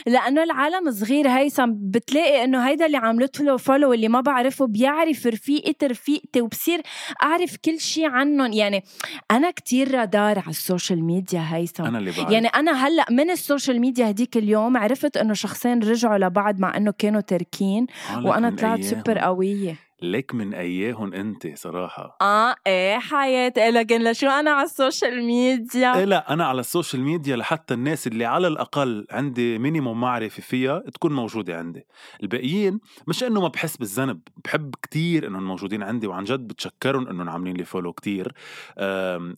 [0.07, 5.27] لأنه العالم صغير هيثم بتلاقي إنه هيدا اللي عملت له follow اللي ما بعرفه بيعرف
[5.27, 6.81] رفيقتي رفيقتي وبصير
[7.23, 8.53] أعرف كل شيء عنهم.
[8.53, 8.83] يعني
[9.31, 12.31] أنا كتير رادار على ال social media هيثم أنا اللي بعرف.
[12.31, 16.77] يعني أنا هلأ من ال social media هديك اليوم عرفت إنه شخصين رجعوا لبعض مع
[16.77, 18.81] إنه كانوا تاركين آه، وأنا طلعت.
[18.81, 19.90] سوبر قوية.
[20.01, 22.17] لك من أياهم أنت صراحة.
[22.21, 25.97] آه إيه حياتي لكن لشو أنا على ال social media.
[25.97, 30.41] إيه لا أنا على ال social media لحتى الناس اللي على الأقل عندي minimum معرفة
[30.41, 31.87] فيها تكون موجودة عندي.
[32.23, 37.29] الباقيين مش إنه ما بحس بالذنب بحب كتير إنهم موجودين عندي وعن جد بتشكرهم إنهم
[37.29, 38.33] عاملين لي follow كتير.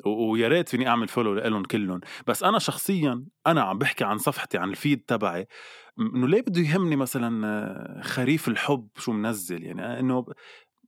[0.06, 2.02] ويا ريت فيني أعمل follow لهم كلهم.
[2.28, 5.48] بس أنا شخصيا أنا عم بحكي عن صفحتي عن ال feed تبعي.
[6.00, 10.32] إنه ليه بده يهمني مثلا خريف الحب شو منزل؟ يعني ب-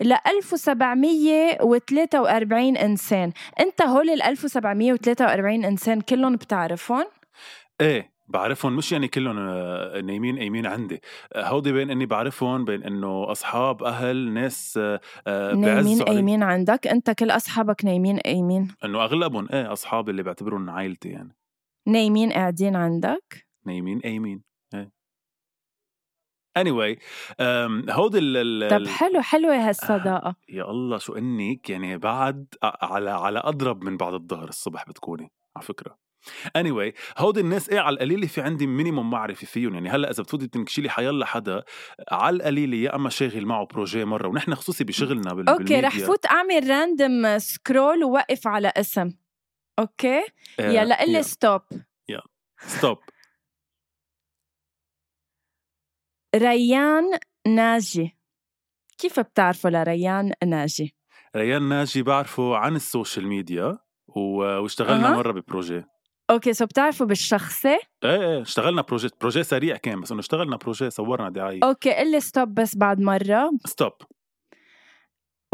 [0.00, 3.32] ل 1743 إنسان.
[3.60, 7.06] انت هول ال 1743 إنسان كلهم بتعرفهم؟
[7.80, 8.10] إيه.
[8.30, 11.00] بعرفهم مش يعني كلهم آه، نايمين قايمين عندي.
[11.32, 14.78] آه، هودي بين إني بعرفهم بين إنه أصحاب أهل ناس
[15.26, 16.02] آه، نايمين.
[16.02, 18.68] قايمين عندك؟ أنت كل أصحابك نايمين قايمين.
[18.84, 21.36] إنه أغلبهم إيه اصحابي اللي بعتبرهم عائلتي يعني.
[21.86, 24.42] نايمين قاعدين عندك؟ نايمين قايمين
[24.74, 24.90] إيه.
[26.58, 26.96] Anyway
[27.32, 30.34] um, هودي ال ال طب حلو حلوة هالصداقة.
[30.48, 35.64] يا الله شو إنك يعني بعد على على أضرب من بعد الظهر الصبح بتكوني على
[35.64, 36.09] فكرة.
[36.58, 40.46] Anyway هودي الناس إيه على القليله في عندي minimum معرفة فيهم؟ يعني هلأ إذا بتفوتي
[40.46, 41.62] تنكشي لي حيلا حدا
[42.12, 45.98] على القليله يا أما شاغل معه projet مرة ونحن خصوصي بشغلنا بال أوكي رح.
[45.98, 49.12] فوت أعمل random scroll ووقف على اسم.
[49.78, 50.18] Okay؟
[50.60, 51.22] آه، يلا قلي يلا.
[51.22, 51.62] stop
[52.66, 52.98] stop
[56.36, 57.04] ريان
[57.46, 58.16] ناجي.
[58.98, 60.96] كيف بتعرفوا لريان ناجي؟
[61.36, 63.78] ريان ناجي بعرفه عن ال social media
[64.08, 65.16] و- واشتغلنا أها.
[65.16, 65.84] مرة ببروجي
[66.30, 70.90] أوكي سو بتعرفوا بالشخصي؟ إيه إيه اشتغلنا projet projet سريع كان بس إنه اشتغلنا projet
[70.90, 71.60] صورنا دعاية.
[71.64, 73.50] Okay قلي stop بس بعد مرة.
[73.66, 73.92] Stop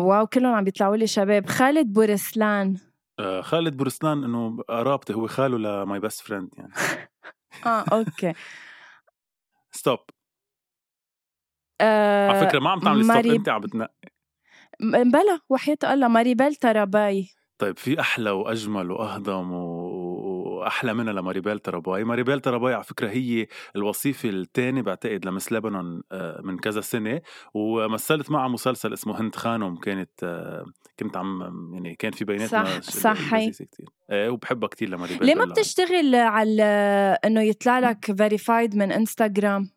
[0.01, 1.47] wow كلهم عم بيطلعوا لي شباب.
[1.47, 2.77] خالد بورسلان.
[3.21, 6.73] آه خالد بورسلان إنه قرابتي هو خاله لماي best friend يعني.
[7.67, 8.33] آه okay.
[9.73, 9.99] Stop
[11.81, 13.95] آه على فكرة ما عم تعملي stop أنت عم بتنقي
[14.81, 19.86] بلا وحياة الله ماريبيل تراباي طيب في أحلى وأجمل وأهضم و-
[20.67, 26.41] وأحلى منها لماريبيل تراباي ماريبيل تراباي على فكرة هي الوصيفه الثانية بعتقد لمس لبنان آه،
[26.45, 27.21] من كذا سنة.
[27.55, 29.77] ومثلت معها مسلسل اسمه هند خانم.
[29.77, 30.65] كانت آه،
[30.99, 31.41] كنت عم
[31.75, 32.81] يعني كان في بيناتنا صح-
[33.49, 33.87] كتير.
[34.11, 35.45] إيه وبحبها كتير لماريبيل ليه ما.
[35.45, 36.63] بتشتغل على
[37.25, 39.71] إنه يطلع لك verified من انستغرام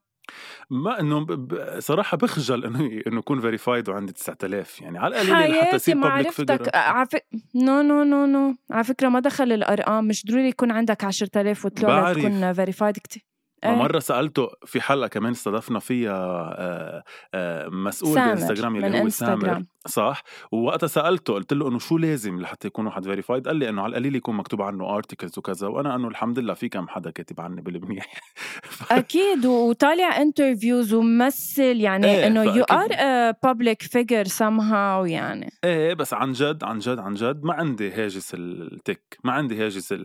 [0.70, 1.48] ما إنه
[1.80, 6.52] صراحة بخجل إنه إنه يكون verified وعندي 9000 يعني على القليله يصير ما public figure
[6.52, 7.26] عرفتك عفك...
[7.56, 11.88] no no no no على فكرة ما دخل الأرقام مش ضروري يكون عندك 10000 وطلع
[11.88, 12.18] بعرف.
[12.18, 13.29] تكون verified إيه.
[13.66, 16.14] مرة سألته في حلقة كمان استضفنا فيها
[16.58, 19.64] آه، آه، مسؤول بانستغرام اللي هو سامر.
[19.88, 23.82] صح؟ ووقتها سألته قلت له إنه شو لازم لحتى يكون واحد verified قال لي إنه
[23.82, 25.68] على القليل يكون مكتوب عنه articles وكذا.
[25.68, 28.06] وأنا إنه الحمد لله في كم حدا كاتب عني بالمنيح.
[28.64, 32.64] ف- أكيد وطالع interviews وممثل يعني إيه، إنه you.
[32.64, 32.88] are
[33.44, 35.52] public figure somehow يعني.
[35.64, 39.66] إيه بس عن جد عن جد عن جد ما عندي هاجس ال tick ما عندي
[39.66, 39.96] هاجس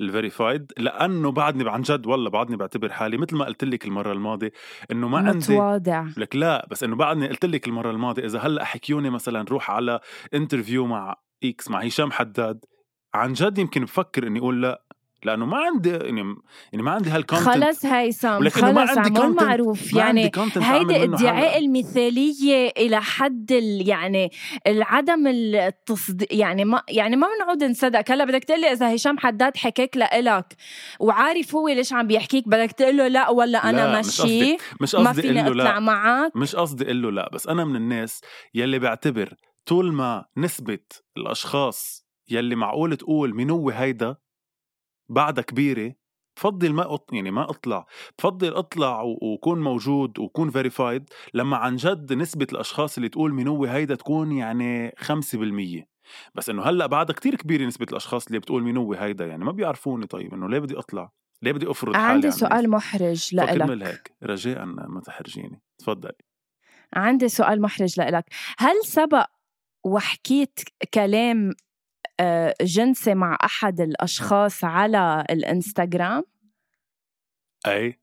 [0.00, 4.12] ال verified لأنه بعدني عن جد والله بعدني بعتبر حالي مثل ما قلت لك المرة
[4.12, 4.52] الماضية
[4.90, 6.06] إنه ما عندي متواضع.
[6.16, 10.00] لك لا بس إنه بعدني قلت لك المرة الماضية إذا هلأ حكيوني مثلا روح على
[10.34, 12.64] interview مع X مع هشام حداد
[13.14, 14.82] عن جد يمكن بفكر إني أقول لا.
[15.24, 16.34] لأنه ما عندي يعني
[16.72, 19.34] يعني ما عندي هال content خلاص هيثم ما خلص عندي عمول.
[19.36, 21.58] معروف ما يعني هيدي إدعاء حلقة.
[21.58, 24.30] المثالية إلى حد ال يعني
[24.66, 29.96] العدم التصديق يعني ما يعني ما بنعود نصدق هلأ بدك تقلي إذا هشام حداد حكاك
[29.96, 30.54] لإلك
[31.00, 34.58] وعارف هو ليش عم بيحكيك بدك تقول له لا ولا أنا لا، مش ماشي قصدي-
[34.80, 37.46] مش ما قصدي فيني أقول له أطلع لا معك مش قصدي أقول له لا بس
[37.46, 38.20] أنا من الناس
[38.54, 39.34] يلي بعتبر
[39.66, 40.78] طول ما نسبة
[41.16, 44.16] الأشخاص يلي معقول تقول مين هو هيدا
[45.12, 45.94] بعدها كبيرة
[46.36, 47.10] بفضل ما أط...
[47.12, 47.86] يعني ما أطلع
[48.18, 53.64] بفضل أطلع و- وكون موجود وكون فيريفايد لما عن جد نسبة الأشخاص اللي تقول هو
[53.64, 55.84] هيدا تكون يعني 5%
[56.34, 60.06] بس إنه هلأ بعدها كتير كبيرة نسبة الأشخاص اللي بتقول هو هيدا يعني ما بيعرفوني
[60.06, 63.88] طيب إنه ليه بدي أطلع؟ ليه بدي أفرض حالي عندي سؤال؟ محرج فكمل لإلك.
[63.88, 65.62] هيك رجاء ما تحرجيني.
[65.78, 66.12] تفضلي.
[66.94, 68.24] عندي سؤال محرج لإلك.
[68.58, 69.26] هل سبق
[69.84, 70.60] وحكيت
[70.94, 71.52] كلام
[72.60, 76.24] جنسي مع أحد الأشخاص على الإنستغرام؟
[77.66, 78.02] أي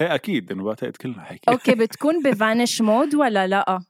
[0.00, 3.80] إيه أكيد إنه بعتقد كلنا هيك أوكي بتكون ب vanish mode ولا لأ؟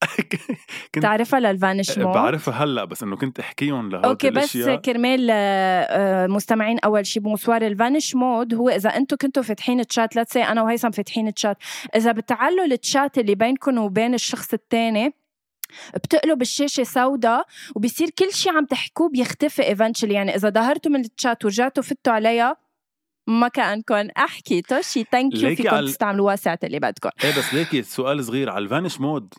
[0.94, 5.28] كنت تعرفها لل vanish mode؟ بعرفها هلأ بس إنه كنت احكيهم لهول okay بس كرمال
[5.30, 10.16] آه، آه، مستمعين أول شيء bonsoir ال vanish mode هو إذا أنتم كنتوا فاتحين chat
[10.16, 11.56] let's say أنا وهيثم فاتحين تشات
[11.96, 15.14] إذا بتعلوا التشات اللي بينكم وبين الشخص الثاني
[15.94, 21.44] بتقلب الشاشة سوداء وبصير كل شيء عم تحكوه بيختفي eventually يعني إذا ظهرتوا من التشات
[21.44, 22.56] ورجعتوا فتوا عليها
[23.26, 25.04] ما كأنكم حاكيتوا شي.
[25.12, 28.69] Thank you فيكم على- تستعملوها ساعة اللي بدكم إيه بس ليكي سؤال صغير على ال
[28.69, 29.34] vanish mode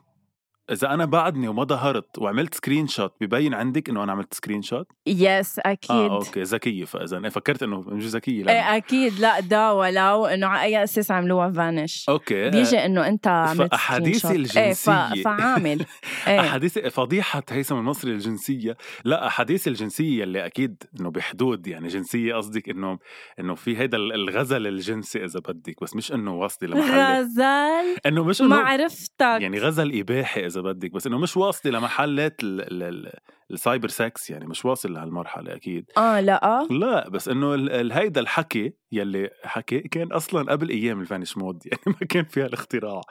[0.72, 4.88] إذا أنا بعدني وما ظهرت وعملت screen shot ببين عندك إنه أنا عملت سكرين شوت
[5.08, 5.92] يس أكيد.
[5.92, 6.42] آه okay.
[6.42, 8.52] ذكية فاذا فكرت إنه مش ذكية لا.
[8.52, 9.20] إيه أكيد.
[9.20, 12.50] لا دا ولو إنه على أي أساس عملوها vanish okay.
[12.50, 14.26] بيجي إنه أنت عملت screen shot.
[14.26, 14.62] الجنسية.
[14.62, 14.90] إيه ف...
[15.24, 15.86] فعامل.
[16.28, 16.40] إيه.
[16.40, 18.78] أحاديث فضيحة هيثم المصري الجنسية.
[19.06, 23.00] لا أحاديث الجنسية اللي أكيد إنه بحدود يعني جنسية قصدك إنه
[23.40, 28.42] إنه في هيدا الغزل الجنسي إذا بدك بس مش إنه واصلة لمحل غزل إنه مش
[28.42, 29.38] ما انه عرفتك.
[29.42, 33.14] يعني غزل إباحي إذا بدك بس إنه مش واصلة لمحلات ال- ال- ال-
[33.52, 35.86] ال cyber sex يعني مش واصل لهالمرحلة أكيد.
[35.98, 37.54] آه لا لا بس إنه
[37.94, 42.46] هيدا الحكي يلي حكي كان أصلا قبل أيام ال vanish mode يعني ما كان فيها
[42.46, 43.02] الاختراع.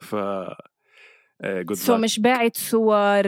[0.00, 0.16] ف
[1.44, 3.22] good so مش باعت صور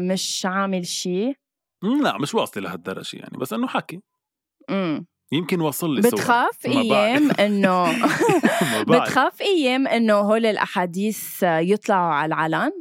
[0.00, 1.34] مش عامل شيء
[2.02, 4.00] لا مش واصلة لهالدرجة يعني بس إنه حكي.
[4.70, 6.00] امم يمكن وصل لي.
[6.00, 6.66] بتخاف.
[6.66, 7.92] أيام إنه.
[8.90, 12.72] بتخاف أيام إنه هول الأحاديث يطلعوا على العلن؟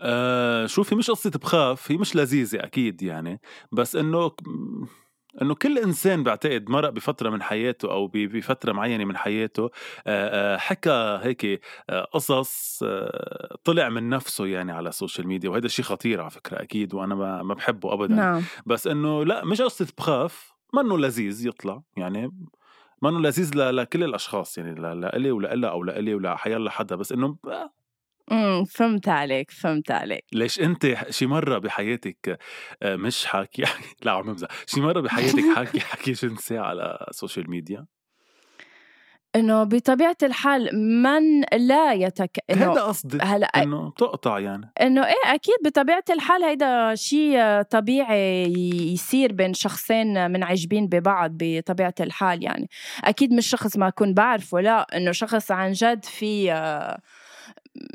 [0.00, 3.40] آه شوفي مش قصة بخاف هي مش لذيذة أكيد يعني
[3.72, 4.32] بس إنه
[5.42, 10.56] إنه كل إنسان بعتقد مرق بفترة من حياته أو بفترة معينة من حياته آه، آه،
[10.56, 15.84] حكى هيك آه، قصص آه، طلع من نفسه يعني على ال social media وهذا شيء
[15.84, 18.42] خطير على فكرة أكيد وأنا ما ما بحبه ابدا نعم.
[18.66, 22.32] بس إنه لأ مش قصة بخاف منه لذيذ يطلع يعني
[23.02, 27.36] منه لذيذ لكل الأشخاص يعني لإلي ولإلها أو لإلي ولا حيلا حدا بس إنه
[28.32, 30.24] امم فهمت عليك فهمت عليك.
[30.32, 32.38] ليش أنت شي مرة بحياتك
[32.82, 33.64] آه، مش حاكي
[34.04, 37.86] لا عم بمزح شي مرة بحياتك حاكي حكي جنسي على ال social media
[39.36, 40.70] إنه بطبيعة الحال
[41.02, 44.72] من لا يتك هذا قصدي هلأ إنه تقطع يعني.
[44.80, 48.52] إنه إيه أكيد بطبيعة الحال هيدا شيء طبيعي
[48.92, 52.68] يصير بين شخصين منعجبين ببعض بطبيعة الحال يعني.
[53.04, 56.52] أكيد مش شخص ما أكون بعرفه لا إنه شخص عن جد في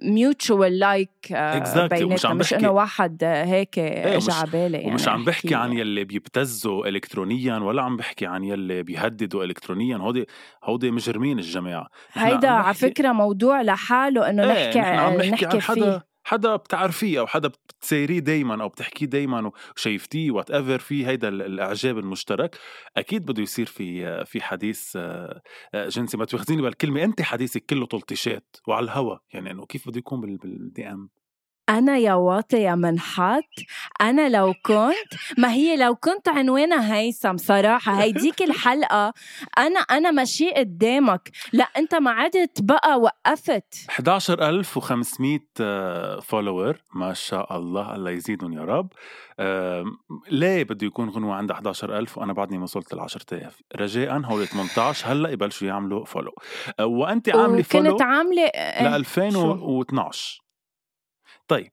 [0.03, 1.79] mutual like exactly.
[1.93, 5.23] بيناتنا عم مش بحكي- انه واحد آه، هيك إيه، اجى على بالي يعني ومش عم
[5.23, 9.97] بحكي عن يلي بيبتزوا الكترونيا ولا عم بحكي عن يلي بيهددوا الكترونيا.
[9.97, 10.25] هودي
[10.63, 11.87] هودي مجرمين الجماعة.
[12.13, 16.10] هيدا على فكرة موضوع لحاله إنه إيه نحكي نحن عم نحكي, نحكي عن فيه.
[16.23, 21.97] حدا بتعرفيه أو حدا بتسيريه دايما أو بتحكيه دايما وشايفتيه whatever في هيدا ال- الإعجاب
[21.97, 22.57] المشترك
[22.97, 25.41] أكيد بده يصير في في حديث آه،
[25.73, 29.97] آه، جنسي ما تاخذيني بالكلمة أنت حديثك كله تلطيشات وعلى الهوا يعني إنه كيف بده
[29.99, 31.09] يكون بالدي ام
[31.77, 33.43] أنا يا واطي يا منحط
[34.01, 39.13] أنا لو كنت ما هي لو كنت عنوانها هيثم صراحة هيديك الحلقة.
[39.57, 41.31] أنا أنا ماشي قدامك.
[41.53, 43.85] لا أنت ما عدت بقى وقفت.
[43.89, 48.93] 11500 follower ما شاء الله الله يزيدهم يا رب.
[50.31, 55.11] ليه بده يكون غنوة عندها 11000 وأنا بعدني ما وصلت ل 10000 رجاء هول 18
[55.11, 56.31] هلأ يبلشوا يعملوا follow
[56.79, 60.41] آه، وانت عاملة follow وكنت عاملة ل إيه، 2012
[61.51, 61.71] طيب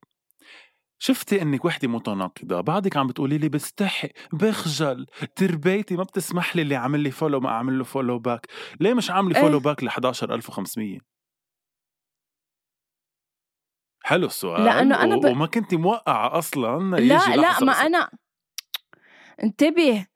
[1.03, 6.77] شفتي إنك وحدة متناقضة؟ بعدك عم بتقولي لي بستحي بخجل تربيتي ما بتسمح لي اللي
[6.77, 8.47] عامل لي follow ما أعمل له follow back
[8.81, 9.43] ليه مش عاملة إيه.
[9.43, 10.99] فولو باك ل 11500
[14.05, 18.11] حلو السؤال لأنه أنا ب- وما كنت موقعة أصلا لا يجي لا لحظة ما أنا
[19.43, 20.07] انتبه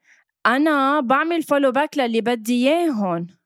[0.47, 3.42] أنا بعمل follow back للي بدي إياهم إيه،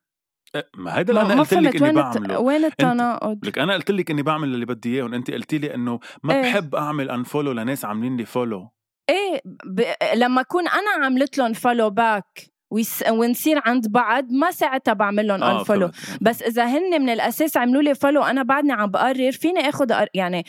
[0.77, 2.39] ما هيدا اللي أنا قلت لك إني بعمله.
[2.39, 6.01] وين التناقض لك أنا قلت لك إني بعمل اللي بدي إياه وأنت قلتي لي إنه
[6.23, 6.43] ما إيه.
[6.43, 8.69] بحب أعمل unfollow لناس عاملين لي follow
[9.11, 9.83] إيه ب...
[10.15, 13.05] لما أكون أنا عملت لهم follow back ويس...
[13.11, 15.91] ونصير عند بعض ما ساعتها بعمل لهم آه unfollow.
[16.21, 20.09] بس إذا هن من الأساس عملوا لي follow أنا بعدني عم بقرر فيني اخذ أر...
[20.15, 20.45] يعني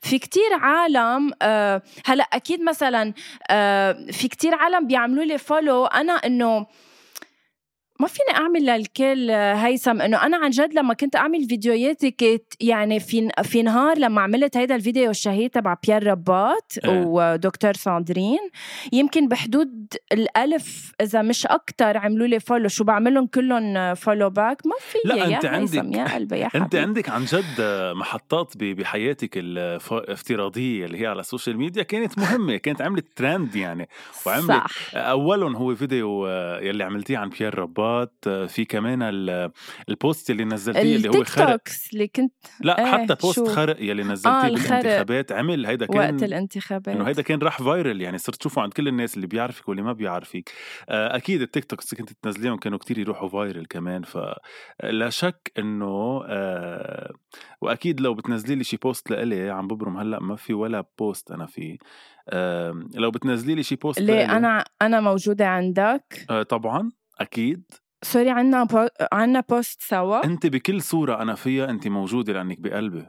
[0.00, 3.12] في كتير عالم آه هلأ أكيد مثلا
[3.50, 6.66] آه في كتير عالم بيعملوا لي follow أنا إنه
[8.02, 13.00] ما فيني أعمل للكل هيثم إنه أنا عن جد لما كنت أعمل فيديوهاتي كنت يعني
[13.00, 17.04] في في نهار لما عملت هيدا الفيديو الشهير تبع بيير رباط إيه.
[17.06, 18.38] ودكتور ساندرين
[18.92, 24.66] يمكن بحدود الألف إذا مش أكتر عملوا لي follow شو بعمل لهم كلهم follow back
[24.66, 26.78] ما في لا، يا هيثم عندك- يا قلبي يا أنت حبيبي.
[26.78, 27.60] عندك عن جد
[27.96, 33.88] محطات بحياتك الافتراضيه اللي هي على ال social media كانت مهمة كانت عملت ترند يعني.
[34.26, 34.66] وعملت صح.
[34.94, 36.26] أولهم هو فيديو
[36.62, 37.91] يلي عملتيه عن بيير رباط
[38.26, 39.50] آه، في كمان ال-
[39.88, 43.44] ال post اللي نزلتيه اللي هو خرق توكس اللي كنت لا إيه، حتى post شو؟
[43.44, 44.48] خرق يلي نزلتيه آه،.
[44.48, 46.96] بالانتخابات عمل هيدا كان وقت الانتخابات.
[46.96, 49.92] إنه هيدا كان راح viral يعني صرت تشوفه عند كل الناس اللي بيعرفك واللي ما
[49.92, 50.50] بيعرفك.
[50.88, 56.22] آه، أكيد ال TikToks اللي كنت تنزليهم كانوا كتير يروحوا viral كمان فلا شك إنه
[56.26, 57.12] آه،
[57.60, 61.46] وأكيد لو بتنزلي لي شي post لإلي عم ببرم هلأ ما في ولا post أنا
[61.46, 61.76] فيه
[62.94, 66.90] لو بتنزلي لي شي post ليه؟ لإلي أنا أنا موجودة عندك؟ آه، طبعا.
[67.22, 67.64] أكيد.
[68.02, 68.86] sorry عنا po...
[69.12, 70.24] عنا post سوا.
[70.24, 73.04] أنت بكل صورة أنا فيها أنت موجودة لأنك بقلبي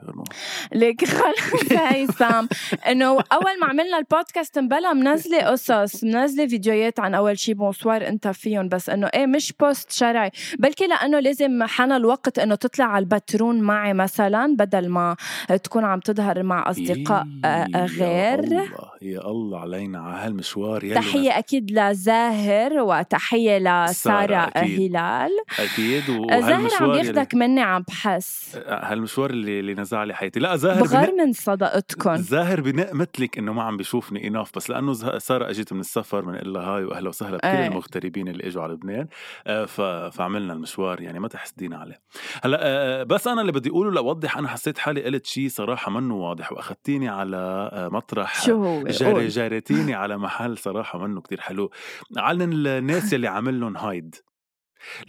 [0.74, 2.46] ليك خلص هيثم
[2.88, 8.28] إنه أول ما عملنا البودكاست مبلا منزلة قصص منزلة فيديوهات عن أول شي bonsoir أنت
[8.28, 10.32] فيهم بس إنه إيه مش post شرعي.
[10.60, 15.16] بلكي لأنه لازم حان الوقت إنه تطلع على البترون معي مثلا بدل ما
[15.64, 21.38] تكون عم تظهر مع أصدقاء إيه، غير يا الله يا الله علينا على هالمشوار تحية
[21.38, 24.83] أكيد لزاهر وتحية لسارة أكيد.
[24.88, 28.58] هلال أكيد عم وهالمشوار يلي- ياخدك مني عم بحس.
[28.68, 30.40] هالمشوار اللي اللي نزع لي حياتي.
[30.40, 31.24] لا زاهر بغار بنق...
[31.26, 35.80] من صداقتكم زاهر بنق مثلك إنه ما عم بيشوفني اناف بس لأنه سارة اجت من
[35.80, 37.68] السفر بنقول لها هاي وأهلا وسهلا بكل إيه.
[37.68, 39.08] المغتربين اللي إجوا على لبنان.
[39.48, 39.82] آه، ف...
[40.18, 42.02] فعملنا المشوار يعني ما تحسدينا عليه.
[42.44, 46.16] هلأ آه، بس أنا اللي بدي أقوله لأوضح أنا حسيت حالي قلت شيء صراحة منه
[46.16, 47.38] واضح وأخذتيني على
[47.74, 48.42] آه، مطرح.
[48.46, 49.28] شو هو؟ جاري.
[49.28, 51.72] جارتيني على محل صراحة منه كتير حلو.
[52.18, 54.16] عن الناس يلي عامل لهم هايد.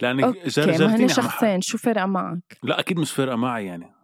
[0.01, 3.95] لأنك جار ما هن شخصين شو فرق معك؟ لا أكيد مش فارقة معي يعني.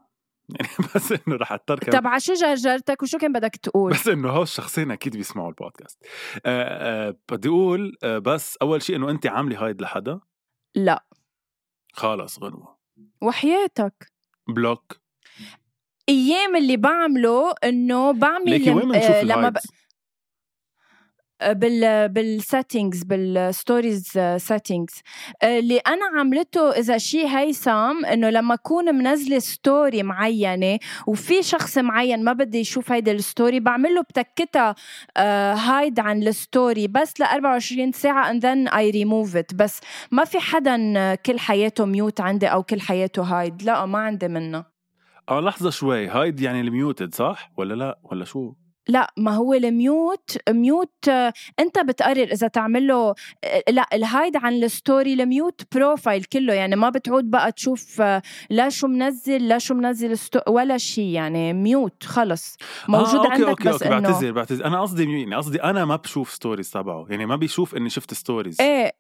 [0.61, 4.43] يعني بس إنه رح طب على شو جرجرتك وشو كان بدك تقول؟ بس إنه هول
[4.43, 6.07] الشخصين أكيد بيسمعوا البودكاست.
[6.47, 10.21] آه آه بدي أقول آه بس أول شيء إنه انت عاملة hide لحدا؟
[10.75, 11.05] لا.
[11.93, 12.79] خلص غنوة.
[13.23, 14.13] وحياتك.
[14.49, 15.01] block.
[16.09, 19.57] أيام اللي بعمله إنه بعمل آه، لما ب...
[21.43, 24.95] بال بال settings بال stories settings
[25.43, 32.25] اللي أنا عملته إذا شيء هيثم إنه لما أكون منزلة story معينة وفي شخص معين
[32.25, 34.75] ما بدي يشوف هيدي ال story بعمل له بتكتها
[35.55, 39.55] hide عن ال story بس ل 24 ساعة and then I remove it.
[39.55, 43.99] بس ما في حدا آه، كل حياته mute عندي أو كل حياته hide لا ما
[43.99, 44.65] عندي منه.
[45.29, 46.09] آه لحظة شوي.
[46.09, 48.55] hide يعني ال muted صح؟ ولا لا؟ ولا شو؟
[48.89, 53.15] لأ ما هو ال mute mute آه، أنت بتقرر إذا تعمل له
[53.45, 57.53] آه، لأ ال hide عن ال story ال mute profile كله يعني ما بتعود بقى
[57.53, 62.57] تشوف آه، لا شو منزل لا شو منزل ولا شيء يعني mute خلص.
[62.89, 64.65] موجود آه، okay عندك okay بس okay إنه بعتذر بعتذر.
[64.65, 68.61] أنا قصدي يعني قصدي أنا ما بشوف stories تبعه يعني ما بيشوف إني شفت stories
[68.61, 68.93] إيه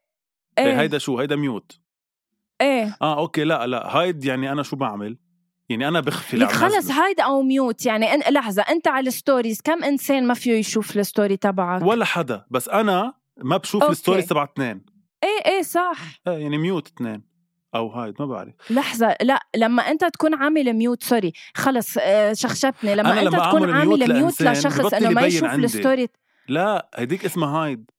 [0.58, 0.80] إيه.
[0.80, 1.80] هيدا شو؟ هيدا mute.
[2.60, 2.96] إيه.
[3.02, 5.16] آه okay لأ لأ hide يعني أنا شو بعمل؟
[5.70, 6.90] يعني أنا بخفي لك خلص.
[6.90, 7.86] hide أو mute.
[7.86, 11.82] يعني إن لحظة أنت على ال stories كم إنسان ما فيه يشوف ال story تبعك؟
[11.82, 12.44] ولا حدا.
[12.50, 13.92] بس أنا ما بشوف okay.
[13.92, 14.84] ال stories تبع اثنين.
[15.24, 15.98] إيه إيه صح.
[16.26, 17.30] آه يعني mute اثنين.
[17.74, 18.54] أو hide ما بعرف.
[18.70, 19.16] لحظة.
[19.22, 23.86] لا لما أنت تكون عامل mute sorry خلص آه، شخشبني لما أنا لما تكون أعمل
[23.86, 25.64] mute عامل mute لشخص إنه ما يشوف عندي.
[25.64, 26.08] ال story
[26.48, 27.90] لا هيديك اسمها hide.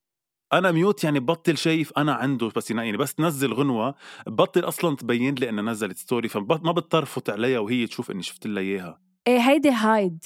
[0.53, 3.95] أنا mute يعني ببطل شايف أنا عنده بس يعني بس تنزل غنوة.
[4.27, 8.63] ببطل أصلا تبين لي إنها نزلت story فما بضطر عليها وهي تشوف إني شفت لها
[8.63, 9.01] إياها.
[9.27, 10.25] إيه هيدي hide.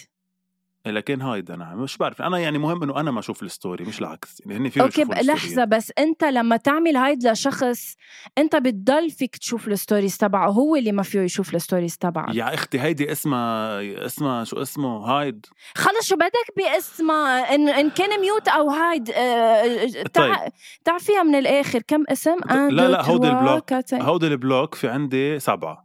[0.86, 4.00] لكن hide أنا مش بعرف أنا يعني مهم إنه أنا ما أشوف ال story مش
[4.00, 5.22] العكس يعني هن فيهم ال story.
[5.24, 7.96] لحظة بس أنت لما تعمل hide لشخص
[8.38, 12.36] أنت بتضل فيك تشوف ال stories تبعه هو اللي ما فيه يشوف ال stories تبعك
[12.36, 15.46] يا أختي هيدي اسمها اسمها شو اسمه hide
[15.76, 20.36] خلص شو بدك باسمها إن, إن كان mute أو hide آه، تع...
[20.36, 20.52] طيب.
[20.86, 23.74] تعرفيها من الآخر كم اسم؟ لا، لا، هودي ال block.
[23.74, 24.02] cinq.
[24.02, 25.85] هودي ال block في عندي سبعة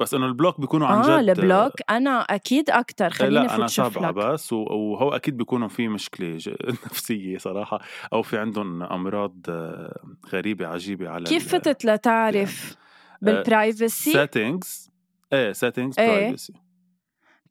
[0.00, 1.72] بس إنه ال block بيكونوا عن آه جد ال block.
[1.90, 6.38] أنا أكيد إيه خليني لا أنا سبعه لك بس وهو أكيد بيكونوا في مشكلة
[6.86, 7.80] نفسية صراحة
[8.12, 14.90] أو في عندهم أمراض آه، غريبة عجيبة على كيف فتت لتعرف آه، بال privacy settings
[15.32, 16.08] إيه settings إيه.
[16.08, 16.52] privacy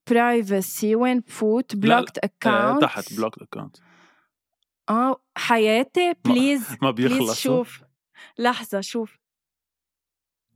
[0.09, 3.77] privacy وين بفوت؟ blocked account تحت block account
[4.89, 7.81] آه حياتي؟ please ما بيخلص شوف.
[8.39, 9.17] لحظة شوف.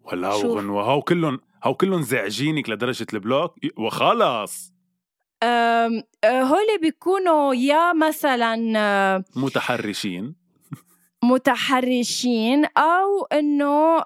[0.03, 0.29] ولا.
[0.31, 4.73] غنوة هو كلهم هو كلهم زعجينك لدرجة ال block؟ وخلص.
[5.43, 10.35] أم، آه، هول بيكونوا يا مثلا آه، متحرشين.
[11.23, 14.03] متحرشين أو إنه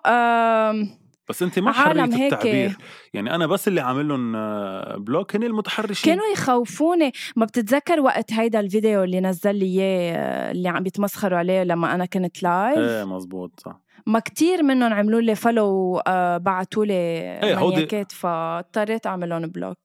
[1.29, 1.71] بس انت ما
[2.15, 2.33] هيك.
[2.33, 2.77] التعبير.
[3.13, 6.13] يعني أنا بس اللي عامل لهم آه، block هن المتحرشين.
[6.13, 7.11] كانوا يخوفوني.
[7.35, 11.95] ما بتتذكر وقت هيدا الفيديو اللي نزل لي إياه آه، اللي عم بيتمسخروا عليه لما
[11.95, 13.79] أنا كنت live إيه مزبوط صح.
[14.07, 16.01] ما كتير منهم عملوا لي follow
[16.39, 19.77] بعثوا لي إيه، هودي- فاضطريت اعمل لهم block.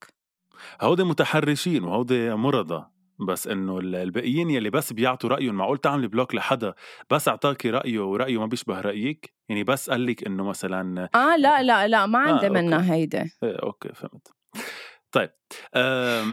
[0.82, 2.84] هودي متحرشين وهودي مرضى.
[3.26, 6.74] بس إنه ال- الباقيين يلي بس بيعطوا رايهم معقول تعملي block لحدا
[7.10, 11.62] بس اعطاكي رأيه ورأيه ما بيشبه رأيك؟ يعني بس قال لك إنه مثلا آه لا
[11.62, 12.48] لا لا ما عندي okay.
[12.62, 14.28] منها هيدا إيه okay فهمت.
[15.12, 15.30] طيب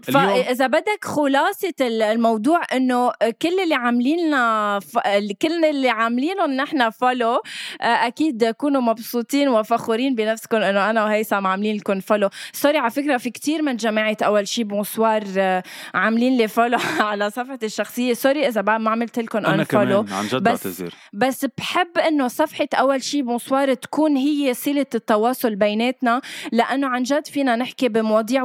[0.01, 3.11] فاذا بدك خلاصة الموضوع إنه
[3.41, 4.97] كل اللي عاملين لنا ف...
[5.41, 7.41] كل اللي عاملينهم نحن follow
[7.81, 13.17] آه، أكيد كونوا مبسوطين وفخورين بنفسكم إنه أنا وهيثم عاملين لكم follow sorry على فكرة
[13.17, 15.63] في كتير من جماعة أول شي بونسوار آه،
[15.93, 18.13] عاملين لي follow على صفحتي الشخصية.
[18.13, 23.03] sorry إذا ما عملت لكم unfollow عن جد بس بعتذر بس بحب إنه صفحة أول
[23.03, 28.43] شي بونسوار تكون هي صلة التواصل بيناتنا لأنه عن جد فينا نحكي بمواضيع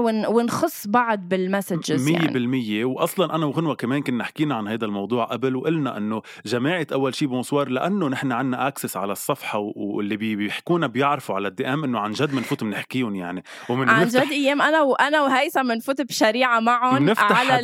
[0.64, 2.84] ونخص بعض بال messages يعني.
[2.84, 7.14] 100% واصلا أنا وغنوة كمان كنا حكينا عن هذا الموضوع قبل وقلنا إنه جماعة أول
[7.14, 11.98] شي بونسوار لأنه نحن عنا access على الصفحة واللي بيحكونا بيعرفوا على ال DM إنه
[11.98, 13.44] عن جد بنفوت بنحكيهم يعني.
[13.68, 17.60] ومن عن جد أيام أنا وأنا وهيثم بنفوت بشريعة معهم على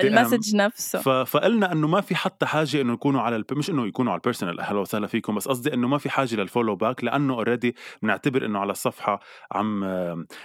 [0.00, 1.24] ال message نفسه.
[1.24, 3.46] فقلنا إنه ما في حتى حاجة إنه يكونوا على الب...
[3.52, 6.34] مش إنه يكونوا على ال personal أهلا وسهلا فيكم بس قصدي إنه ما في حاجة
[6.34, 9.20] لل follow back لأنه already بنعتبر إنه على الصفحة
[9.52, 9.84] عم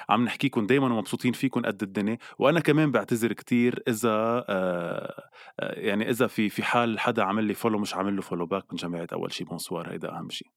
[0.10, 5.24] عم نحكيكم دائما ومبسوطين فيكم قد الدنيا وأنا كمان بعتذر كتير إذا آه،
[5.60, 8.64] آه، يعني إذا في في حال حدا عمل لي follow مش عامل له follow back
[8.72, 10.48] من جماعة أول شيء بونسوار هيدا أهم شيء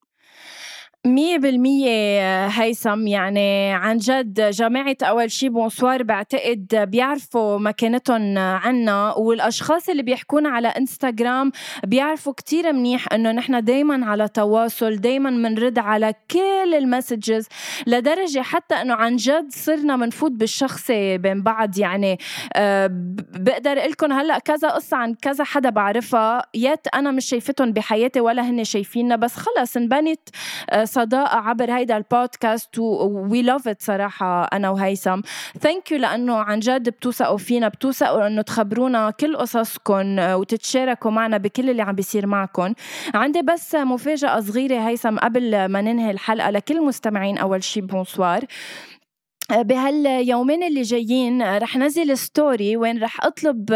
[1.05, 3.07] مية بالمية هيثم.
[3.07, 10.67] يعني عن جد جماعة أول شي بونسوار بعتقد بيعرفوا مكانتهم عنا والأشخاص اللي بيحكونا على
[10.67, 11.51] إنستغرام
[11.83, 17.47] بيعرفوا كتير منيح إنه نحن دايما على تواصل دايما منرد على كل ال messages
[17.87, 21.77] لدرجة حتى إنه عن جد صرنا منفوت بالشخصي بين بعض.
[21.77, 22.17] يعني
[22.55, 22.89] أه
[23.33, 28.41] بقدر لكم هلأ كذا قصة عن كذا حدا بعرفها yet أنا مش شايفتهم بحياتي ولا
[28.49, 30.19] هن شايفيننا بس خلص انبنت
[30.69, 35.21] أه صداقة عبر هيدا البودكاست we love it صراحة أنا وهيثم.
[35.61, 41.69] thank you لأنه عن جد بتوثقوا فينا بتوثقوا إنه تخبرونا كل قصصكم وتتشاركوا معنا بكل
[41.69, 42.73] اللي عم بيصير معكم
[43.13, 48.45] عندي بس مفاجأة صغيرة هيثم قبل ما ننهي الحلقة لكل مستمعين أول شي بونسوار
[49.51, 53.71] بهاليومين اللي جايين رح نزل story وين رح أطلب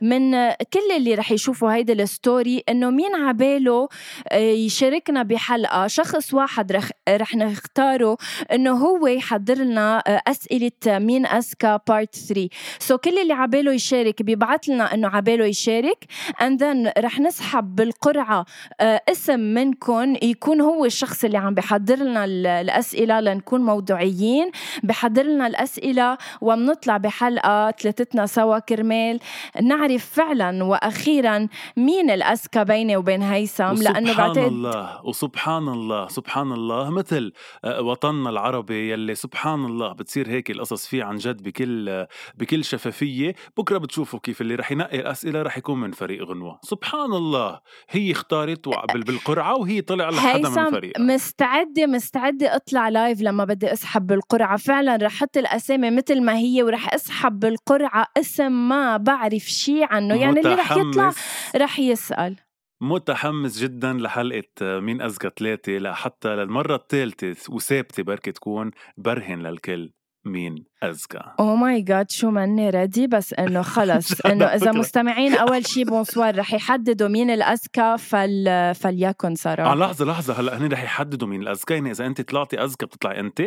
[0.00, 3.88] من كل اللي رح يشوفوا هيدي ال story إنه مين عباله
[4.34, 5.86] يشاركنا بحلقة.
[5.86, 8.16] شخص واحد رح رح نختاره
[8.52, 14.22] إنه هو يحضر لنا أسئلة مين اذكى part 3 so so كل اللي عباله يشارك
[14.22, 16.04] بيبعت لنا إنه عباله يشارك.
[16.42, 18.46] and then رح نسحب بالقرعة
[18.80, 22.24] اسم منكم يكون هو الشخص اللي عم بحضر لنا
[22.60, 24.50] الأسئلة لنكون موضوعيين.
[24.96, 29.20] بحضر لنا الأسئلة وبنطلع بحلقة ثلاثتنا سوا كرمال.
[29.62, 36.90] نعرف فعلا وأخيرا مين الأذكى بيني وبين هيثم لأنه بعتقد الله وسبحان الله سبحان الله.
[36.90, 37.32] مثل
[37.64, 43.34] آه، وطننا العربي يلي سبحان الله بتصير هيك القصص فيه عن جد بكل بكل شفافية.
[43.56, 46.58] بكرة بتشوفوا كيف اللي رح ينقي الأسئلة رح يكون من فريق غنوة.
[46.62, 53.44] سبحان الله هي اختارت بالقرعة وهي طلع لحدا من فريق مستعدة مستعدة أطلع لايف لما
[53.44, 54.56] بدي أسحب بالقرعة.
[54.56, 59.84] فعلا فعلا رح أحط الأسامي مثل ما هي ورح أسحب بالقرعة اسم ما بعرف شيء
[59.90, 60.14] عنه.
[60.14, 61.12] يعني اللي رح يطلع
[61.56, 62.36] رح يسأل.
[62.80, 69.92] متحمس جدا لحلقة مين أذكى ثلاثة لحتى للمرة الثالثة وثابتة بركي تكون برهن للكل
[70.24, 74.20] مين أذكى oh my God شو ماني ready بس إنه خلص.
[74.30, 78.72] إنه إذا مستمعين أول شيء بونسوار رح يحددوا مين الاذكى فل...
[78.74, 79.72] فليكن صراحة.
[79.72, 80.40] آه لحظة لحظة.
[80.40, 83.42] هلأ هن رح يحددوا مين الاذكى يعني إذا أنت طلعتي اذكى بتطلعي أنت؟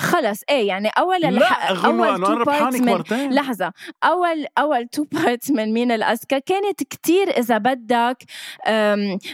[0.00, 0.40] خلص.
[0.50, 3.32] إيه يعني أول لا أول two parts من مرتين.
[3.32, 3.72] لحظة.
[4.04, 8.16] أول أول two parts من مين الاذكى كانت كتير إذا بدك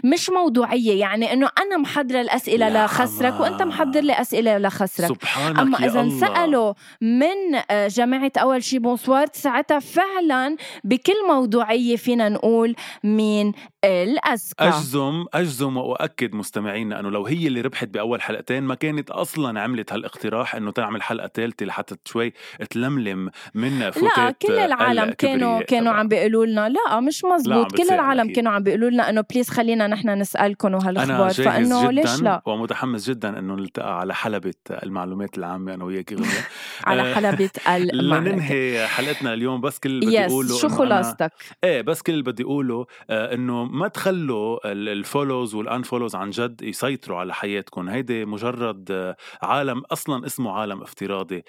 [0.05, 1.01] مش موضوعية.
[1.01, 5.09] يعني إنه أنا محضرة الأسئلة لخسرك وأنت محضر لي أسئلة لخسرك.
[5.09, 12.29] سبحانك أما إذا انسألوا من آه، جماعة أول شي بونسوار ساعتها فعلا بكل موضوعية فينا
[12.29, 12.75] نقول
[13.05, 13.53] مين
[13.85, 19.61] الأذكى أجزم أجزم وأؤكد مستمعينا أنه لو هي اللي ربحت بأول حلقتين ما كانت أصلا
[19.61, 19.93] عملت
[20.33, 22.33] هالاقتراح أنه تعمل حلقة ثالثة لحتى شوي
[22.71, 26.69] تلملم من فوتات لا كل العالم كانوا كانوا عم بيقولوا لنا.
[26.69, 27.77] لا مش مزبوط.
[27.77, 28.37] كل العالم أكيد.
[28.37, 31.31] كانوا عم بيقولوا لنا أنه please خلينا نحن نسألكم وهالأخبار.
[31.33, 36.13] فإنه ليش لا؟ ومتحمس جدا أنه نلتقى على حلبة المعلومات العامة أنا وياك
[36.85, 38.33] على آه، حلبة المعلومات.
[38.33, 39.61] لننهي حلقتنا اليوم.
[39.61, 41.33] بس كل اللي بدي أقوله شو خلاصتك؟
[41.65, 46.31] إيه بس كل اللي بدي أقوله آه إنه ما تخلوا ال follows وال unfollows عن
[46.31, 47.89] جد يسيطروا على حياتكم.
[47.89, 51.43] هيدي مجرد عالم أصلا اسمه عالم افتراضي.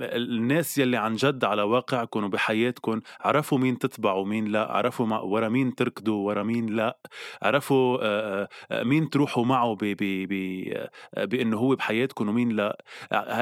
[0.00, 5.74] الناس يلي عن جد على واقعكم وبحياتكم عرفوا مين تتبعوا ومين لا عرفوا ورا مين
[5.74, 6.98] تركضوا ورا مين لا
[7.42, 8.00] عرفوا
[8.84, 9.76] مين تروحوا معه
[11.16, 12.84] بإنه هو بحياتكم ومين لا.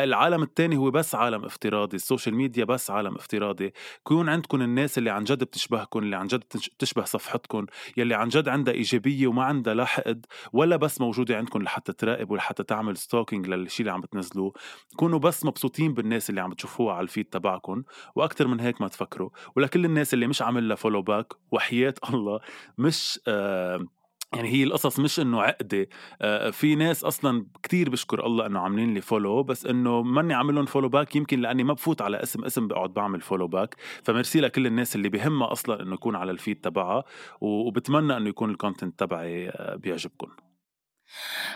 [0.05, 3.73] العالم الثاني هو بس عالم افتراضي ال social media بس عالم افتراضي.
[4.05, 7.67] كون عندكم الناس اللي عن جد بتشبهكم اللي عن جد بتشبه صفحتكم
[7.97, 12.31] يلي عن جد عندها إيجابية وما عندها لا حقد ولا بس موجودة عندكم لحتى تراقب
[12.31, 14.53] ولحتى تعمل stalking للشيء اللي عم بتنزلوه.
[14.97, 17.83] كونوا بس مبسوطين بالناس اللي عم تشوفوها على ال feed تبعكم
[18.15, 19.31] وأكثر من هيك ما تفكروا.
[19.57, 22.41] ولكل الناس اللي مش عامل لها follow back وحياة الله
[22.79, 23.87] مش آه
[24.35, 25.89] يعني هي القصص مش إنه عقده
[26.23, 30.55] آه في ناس أصلا كتير بشكر الله إنه عاملين لي follow بس إنه ماني عامل
[30.55, 34.09] لهم follow back يمكن لأني ما بفوت على اسم اسم بقعد بعمل follow back ف
[34.09, 37.05] merci لكل الناس اللي بهمها أصلا إنه يكون على ال feed تبعها
[37.41, 40.29] وبتمنى إنه يكون ال content تبعي آه بيعجبكم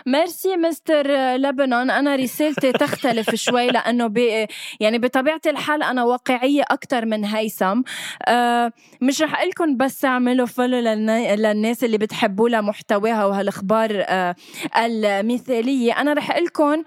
[0.05, 4.47] merci Mister لبنان أنا رسالتي تختلف شوي لأنه ب...
[4.79, 7.81] يعني بطبيعة الحال أنا واقعية أكثر من هيثم.
[8.27, 14.35] أه مش رح قلكم بس أعملوا follow للناس اللي بتحبوا لها محتواها وهالأخبار أه
[14.77, 16.01] المثالية.
[16.01, 16.83] أنا رح قلكم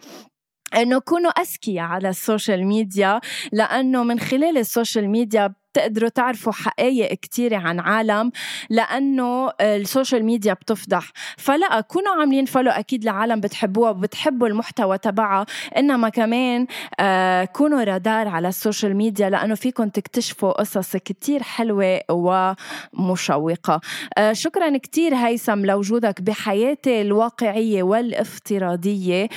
[0.77, 3.21] إنه كونوا أذكياء على ال social media
[3.53, 8.33] لأنه من خلال ال social media بتقدروا تعرفوا حقائق كتيرة عن عالم
[8.71, 11.13] لأنه ال social media بتفضح.
[11.37, 15.47] فلا كونوا عاملين follow أكيد لعالم بتحبوها وبتحبوا المحتوى تبعها.
[15.77, 16.67] إنما كمان
[17.01, 23.81] آه كونوا رادار على ال social media لأنه فيكم تكتشفوا قصص كتير حلوة ومشوقة.
[24.19, 29.29] آه شكرا كتير هيثم لوجودك بحياتي الواقعية والافتراضية.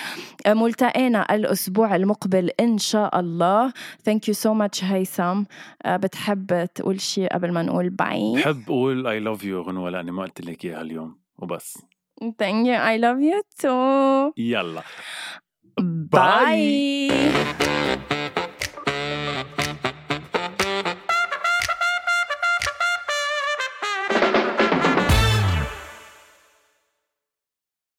[0.46, 3.70] آه ملتقينا الأسبوع المقبل إن شاء الله.
[4.10, 5.44] Thank you so much هيثم.
[5.88, 10.12] بتحب بتحب تقول شيء قبل ما نقول bye بحب أقول I love you غنوة لاني
[10.12, 11.78] ما قلت لك إياها اليوم وبس.
[12.22, 12.76] Thank you.
[12.76, 14.34] I love you too.
[14.38, 14.84] يلا.
[15.80, 17.10] bye